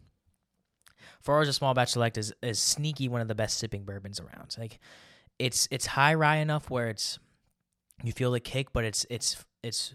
[1.21, 4.55] Four a small batch select is is sneaky one of the best sipping bourbons around.
[4.57, 4.79] Like
[5.37, 7.19] it's it's high rye enough where it's
[8.03, 9.93] you feel the kick, but it's it's it's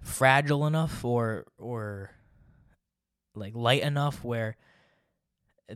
[0.00, 2.12] fragile enough or or
[3.34, 4.56] like light enough where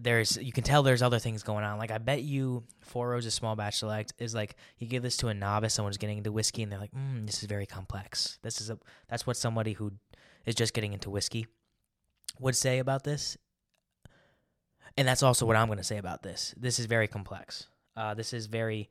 [0.00, 1.78] there's you can tell there's other things going on.
[1.78, 5.28] Like I bet you Four Roses Small Batch Select is like you give this to
[5.28, 8.60] a novice, someone's getting into whiskey, and they're like, mm, "This is very complex." This
[8.60, 8.78] is a
[9.08, 9.92] that's what somebody who
[10.44, 11.46] is just getting into whiskey
[12.38, 13.36] would say about this.
[14.96, 16.54] And that's also what I'm going to say about this.
[16.56, 17.66] This is very complex.
[17.96, 18.88] Uh, this is very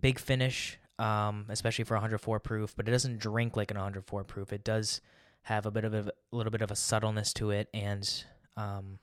[0.00, 4.52] big finish, um, especially for 104 proof, but it doesn't drink like an 104 proof.
[4.52, 5.00] It does
[5.42, 8.24] have a bit of a, a little bit of a subtleness to it, and
[8.56, 8.98] um,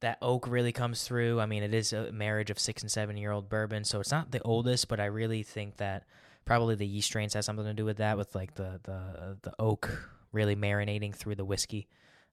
[0.00, 1.40] that oak really comes through.
[1.40, 4.10] I mean, it is a marriage of six and seven year old bourbon, so it's
[4.10, 6.04] not the oldest, but I really think that
[6.44, 9.52] probably the yeast strains has something to do with that, with like the the the
[9.58, 9.90] oak
[10.32, 11.88] really marinating through the whiskey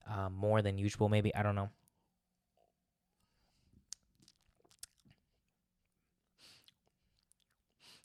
[0.08, 1.08] um, more than usual.
[1.08, 1.70] Maybe I don't know.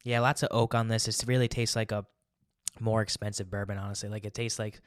[0.03, 1.07] Yeah, lots of oak on this.
[1.07, 2.05] It really tastes like a
[2.79, 4.09] more expensive bourbon, honestly.
[4.09, 4.81] Like it tastes like,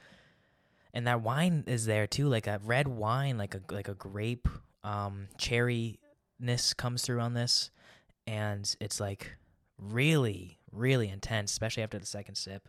[0.97, 4.49] and that wine is there too, like a red wine, like a like a grape,
[4.83, 7.71] um, cherryness comes through on this,
[8.27, 9.37] and it's like
[9.79, 12.67] really, really intense, especially after the second sip.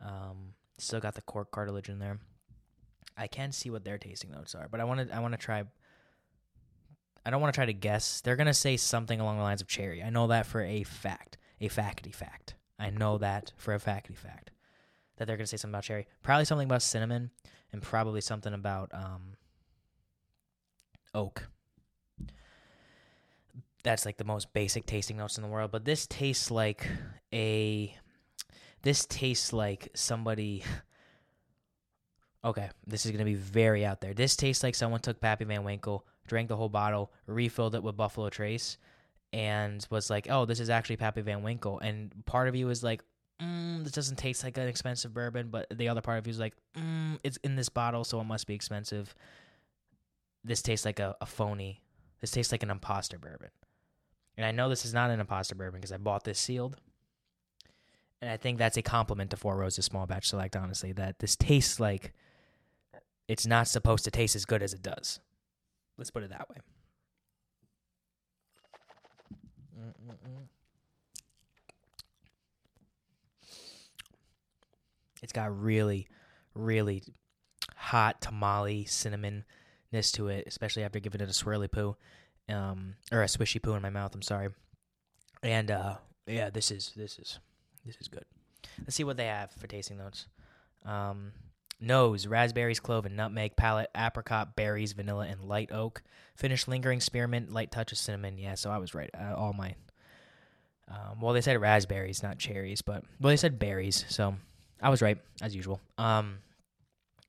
[0.00, 2.18] Um, Still got the cork cartilage in there.
[3.16, 5.38] I can see what their tasting notes are, but I want to I want to
[5.38, 5.64] try.
[7.24, 8.20] I don't want to try to guess.
[8.20, 10.02] They're gonna say something along the lines of cherry.
[10.02, 12.56] I know that for a fact, a facty fact.
[12.78, 14.50] I know that for a facty fact
[15.16, 16.06] that they're gonna say something about cherry.
[16.22, 17.30] Probably something about cinnamon,
[17.72, 19.34] and probably something about um,
[21.14, 21.48] oak.
[23.82, 25.70] That's like the most basic tasting notes in the world.
[25.70, 26.88] But this tastes like
[27.32, 27.94] a
[28.82, 30.62] this tastes like somebody.
[32.44, 34.12] Okay, this is going to be very out there.
[34.12, 37.96] This tastes like someone took Pappy Van Winkle, drank the whole bottle, refilled it with
[37.96, 38.76] Buffalo Trace,
[39.32, 41.78] and was like, oh, this is actually Pappy Van Winkle.
[41.78, 43.02] And part of you is like,
[43.42, 46.38] mm, this doesn't taste like an expensive bourbon, but the other part of you is
[46.38, 49.14] like, mm, it's in this bottle, so it must be expensive.
[50.42, 51.80] This tastes like a, a phony.
[52.20, 53.50] This tastes like an imposter bourbon.
[54.36, 56.76] And I know this is not an imposter bourbon because I bought this sealed.
[58.20, 61.36] And I think that's a compliment to Four Roses Small Batch Select, honestly, that this
[61.36, 62.12] tastes like
[63.28, 65.20] it's not supposed to taste as good as it does.
[65.98, 66.56] Let's put it that way.
[69.78, 70.48] Mm-mm-mm.
[75.24, 76.06] It's got really,
[76.54, 77.02] really
[77.74, 81.96] hot tamale cinnamonness to it, especially after giving it a swirly poo,
[82.48, 84.14] um, or a swishy poo in my mouth.
[84.14, 84.50] I'm sorry.
[85.42, 85.96] And uh,
[86.26, 87.40] yeah, this is this is
[87.84, 88.24] this is good.
[88.80, 90.26] Let's see what they have for tasting notes.
[90.84, 91.32] Um,
[91.80, 93.56] nose, raspberries, clove, and nutmeg.
[93.56, 96.02] Palate, apricot, berries, vanilla, and light oak.
[96.36, 98.38] Finish, lingering spearmint, light touch of cinnamon.
[98.38, 99.10] Yeah, so I was right.
[99.18, 99.74] Uh, all my
[100.88, 104.36] Um, well, they said raspberries, not cherries, but well, they said berries, so
[104.80, 105.80] I was right as usual.
[105.98, 106.38] Um,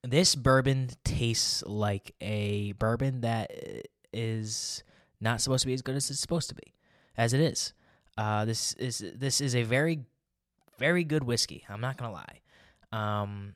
[0.03, 3.51] this bourbon tastes like a bourbon that
[4.13, 4.83] is
[5.19, 6.73] not supposed to be as good as it's supposed to be
[7.17, 7.73] as it is.
[8.17, 10.05] Uh, this is this is a very
[10.77, 11.65] very good whiskey.
[11.69, 12.41] I'm not gonna lie.
[12.91, 13.55] Um,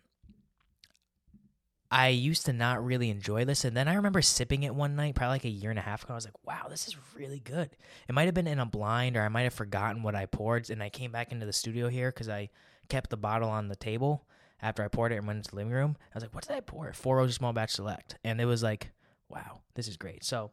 [1.92, 5.16] I used to not really enjoy this, and then I remember sipping it one night,
[5.16, 6.14] probably like a year and a half ago.
[6.14, 7.70] I was like, "Wow, this is really good."
[8.08, 10.70] It might have been in a blind, or I might have forgotten what I poured,
[10.70, 12.50] and I came back into the studio here because I
[12.90, 14.26] kept the bottle on the table
[14.62, 15.96] after I poured it and went into the living room.
[16.14, 18.62] I was like, "What did I pour?" Four Roses Small Batch Select, and it was
[18.64, 18.92] like,
[19.30, 20.52] "Wow, this is great." So,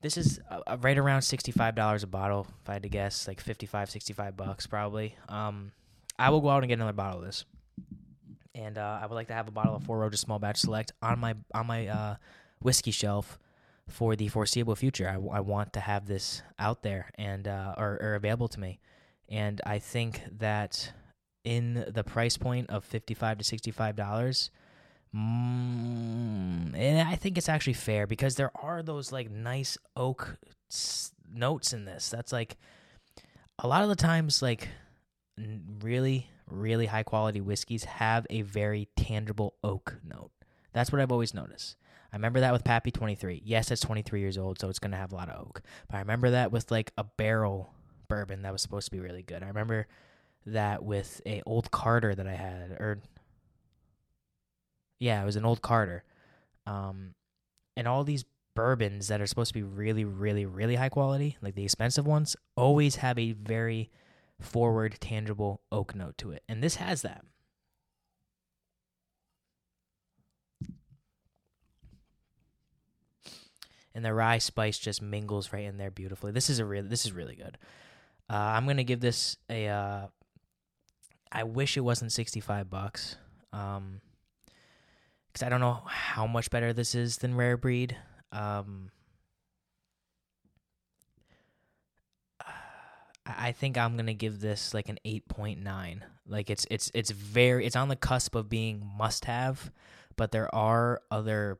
[0.00, 3.40] this is uh, right around sixty-five dollars a bottle, if I had to guess, like
[3.40, 5.14] 55, 65 bucks probably.
[5.28, 5.72] Um,
[6.18, 7.44] I will go out and get another bottle of this
[8.56, 10.92] and uh, I would like to have a bottle of Four Roses Small Batch Select
[11.02, 12.16] on my on my uh,
[12.60, 13.38] whiskey shelf
[13.88, 15.08] for the foreseeable future.
[15.08, 18.80] I, I want to have this out there and uh, or, or available to me,
[19.28, 20.92] and I think that
[21.46, 24.50] in the price point of fifty five to sixty five dollars.
[25.14, 30.36] Mm, and I think it's actually fair because there are those like nice oak
[31.32, 32.10] notes in this.
[32.10, 32.56] That's like
[33.60, 34.68] a lot of the times, like
[35.80, 40.30] really really high quality whiskeys have a very tangible oak note.
[40.72, 41.76] That's what I've always noticed.
[42.12, 43.42] I remember that with Pappy 23.
[43.44, 45.62] Yes, it's 23 years old, so it's going to have a lot of oak.
[45.88, 47.72] But I remember that with like a barrel
[48.08, 49.42] bourbon that was supposed to be really good.
[49.42, 49.86] I remember
[50.46, 53.00] that with a old Carter that I had or
[54.98, 56.04] yeah, it was an old Carter.
[56.66, 57.14] Um
[57.76, 58.24] and all these
[58.54, 62.36] bourbons that are supposed to be really really really high quality, like the expensive ones,
[62.56, 63.90] always have a very
[64.40, 66.42] forward, tangible oak note to it.
[66.48, 67.24] And this has that.
[73.94, 76.30] And the rye spice just mingles right in there beautifully.
[76.30, 77.56] This is a really this is really good.
[78.28, 79.68] Uh, I'm gonna give this a.
[79.68, 80.06] Uh,
[81.30, 83.16] I wish it wasn't 65 bucks.
[83.52, 84.00] Um,
[85.32, 87.94] because I don't know how much better this is than Rare Breed.
[88.32, 88.90] Um,
[93.26, 96.04] I think I'm gonna give this like an eight point nine.
[96.26, 99.70] Like it's it's it's very it's on the cusp of being must have,
[100.16, 101.58] but there are other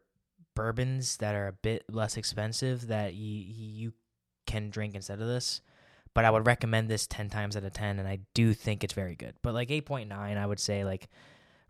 [0.54, 3.92] bourbons that are a bit less expensive that you you
[4.46, 5.60] can drink instead of this.
[6.16, 8.94] But I would recommend this ten times out of ten, and I do think it's
[8.94, 9.34] very good.
[9.42, 11.10] But like eight point nine, I would say like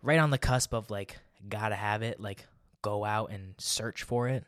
[0.02, 1.18] right on the cusp of like
[1.48, 2.20] gotta have it.
[2.20, 2.46] Like
[2.80, 4.44] go out and search for it,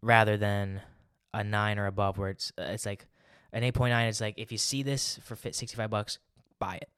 [0.00, 0.80] rather than
[1.34, 3.06] a nine or above where it's it's like
[3.52, 6.18] an 8.9 is like if you see this for 65 bucks,
[6.60, 6.88] buy it.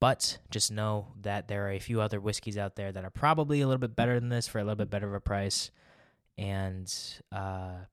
[0.00, 3.62] But just know that there are a few other whiskeys out there that are probably
[3.62, 5.70] a little bit better than this for a little bit better of a price.
[6.36, 6.92] And
[7.32, 7.86] uh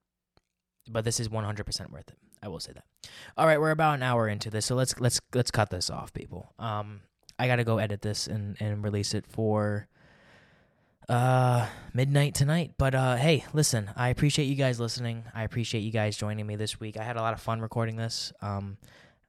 [0.89, 2.17] but this is 100% worth it.
[2.43, 2.85] I will say that.
[3.37, 6.13] All right, we're about an hour into this, so let's let's let's cut this off,
[6.13, 6.53] people.
[6.59, 7.01] Um
[7.37, 9.87] I got to go edit this and and release it for
[11.09, 15.23] uh midnight tonight but uh hey listen i appreciate you guys listening.
[15.33, 16.97] I appreciate you guys joining me this week.
[16.97, 18.31] I had a lot of fun recording this.
[18.41, 18.77] Um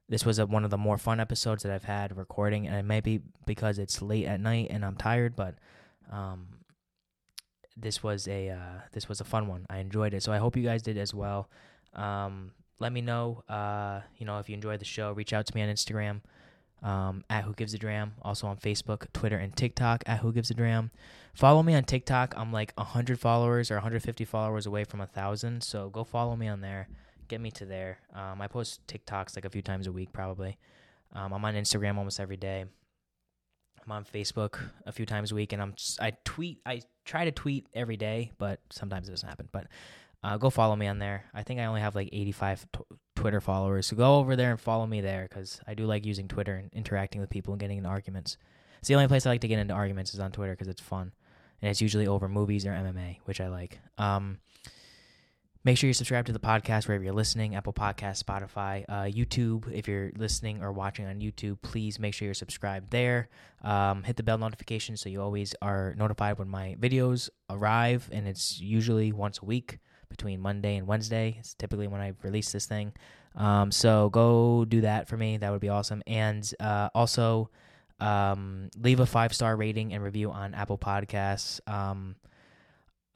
[0.09, 2.83] this was a, one of the more fun episodes that i've had recording and it
[2.83, 5.55] may be because it's late at night and i'm tired but
[6.11, 6.49] um
[7.77, 9.65] this was a uh this was a fun one.
[9.71, 11.49] I enjoyed it so i hope you guys did as well.
[11.95, 12.53] Um
[12.83, 15.63] let me know uh you know if you enjoyed the show reach out to me
[15.63, 16.21] on instagram
[16.83, 18.15] um, at Who Gives a Dram.
[18.23, 20.91] Also on Facebook, Twitter, and TikTok at Who Gives a Dram.
[21.35, 22.35] Follow me on TikTok.
[22.37, 25.63] I'm like 100 followers or 150 followers away from a thousand.
[25.63, 26.89] So go follow me on there.
[27.29, 27.99] Get me to there.
[28.15, 30.59] Um, I post TikToks like a few times a week, probably.
[31.15, 32.65] Um, I'm on Instagram almost every day.
[33.85, 36.61] I'm on Facebook a few times a week, and I'm I tweet.
[36.65, 39.49] I try to tweet every day, but sometimes it doesn't happen.
[39.51, 39.67] But
[40.25, 41.25] uh, go follow me on there.
[41.35, 42.81] I think I only have like 85 t-
[43.17, 43.87] Twitter followers.
[43.87, 46.73] So go over there and follow me there because I do like using Twitter and
[46.73, 48.37] interacting with people and getting into arguments.
[48.79, 50.81] It's the only place I like to get into arguments is on Twitter because it's
[50.81, 51.13] fun.
[51.61, 53.79] And it's usually over movies or MMA, which I like.
[53.99, 54.39] Um,
[55.65, 59.73] make sure you subscribe to the podcast wherever you're listening Apple Podcast, Spotify, uh, YouTube.
[59.73, 63.29] If you're listening or watching on YouTube, please make sure you're subscribed there.
[63.63, 68.27] Um, hit the bell notification so you always are notified when my videos arrive, and
[68.27, 69.79] it's usually once a week
[70.13, 71.37] between Monday and Wednesday.
[71.39, 72.93] It's typically when I release this thing.
[73.35, 75.39] Um, so go do that for me.
[75.39, 76.03] That would be awesome.
[76.07, 77.51] And uh, also
[77.99, 81.61] um, leave a five star rating and review on Apple Podcasts.
[81.69, 82.17] Um,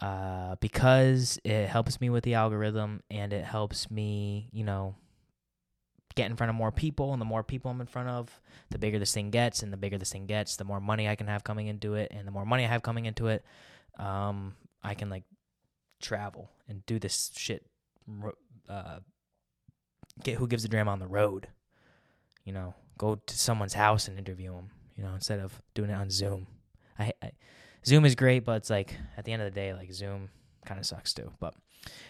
[0.01, 4.95] uh, because it helps me with the algorithm and it helps me, you know,
[6.15, 7.13] get in front of more people.
[7.13, 8.41] And the more people I'm in front of,
[8.71, 9.63] the bigger this thing gets.
[9.63, 12.13] And the bigger this thing gets, the more money I can have coming into it.
[12.15, 13.45] And the more money I have coming into it,
[13.99, 15.25] um, I can like
[16.01, 17.65] travel and do this shit.
[18.69, 18.99] Uh,
[20.23, 21.49] get Who Gives a Dram on the road.
[22.45, 24.71] You know, go to someone's house and interview them.
[24.97, 26.47] You know, instead of doing it on Zoom.
[26.99, 27.33] I, I
[27.85, 30.31] Zoom is great, but it's like at the end of the day, like Zoom
[30.65, 31.31] kind of sucks too.
[31.39, 31.55] But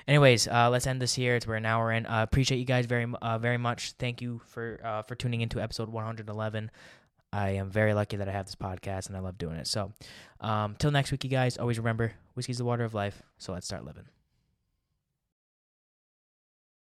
[0.08, 1.36] Anyways, uh, let's end this here.
[1.36, 2.06] It's we're an hour in.
[2.06, 3.92] Uh, appreciate you guys very uh, very much.
[3.92, 6.70] Thank you for uh, for tuning into episode 111.
[7.36, 9.66] I am very lucky that I have this podcast and I love doing it.
[9.66, 9.92] So,
[10.40, 11.58] um, till next week, you guys.
[11.58, 13.22] Always remember, whiskey's the water of life.
[13.36, 14.04] So let's start living.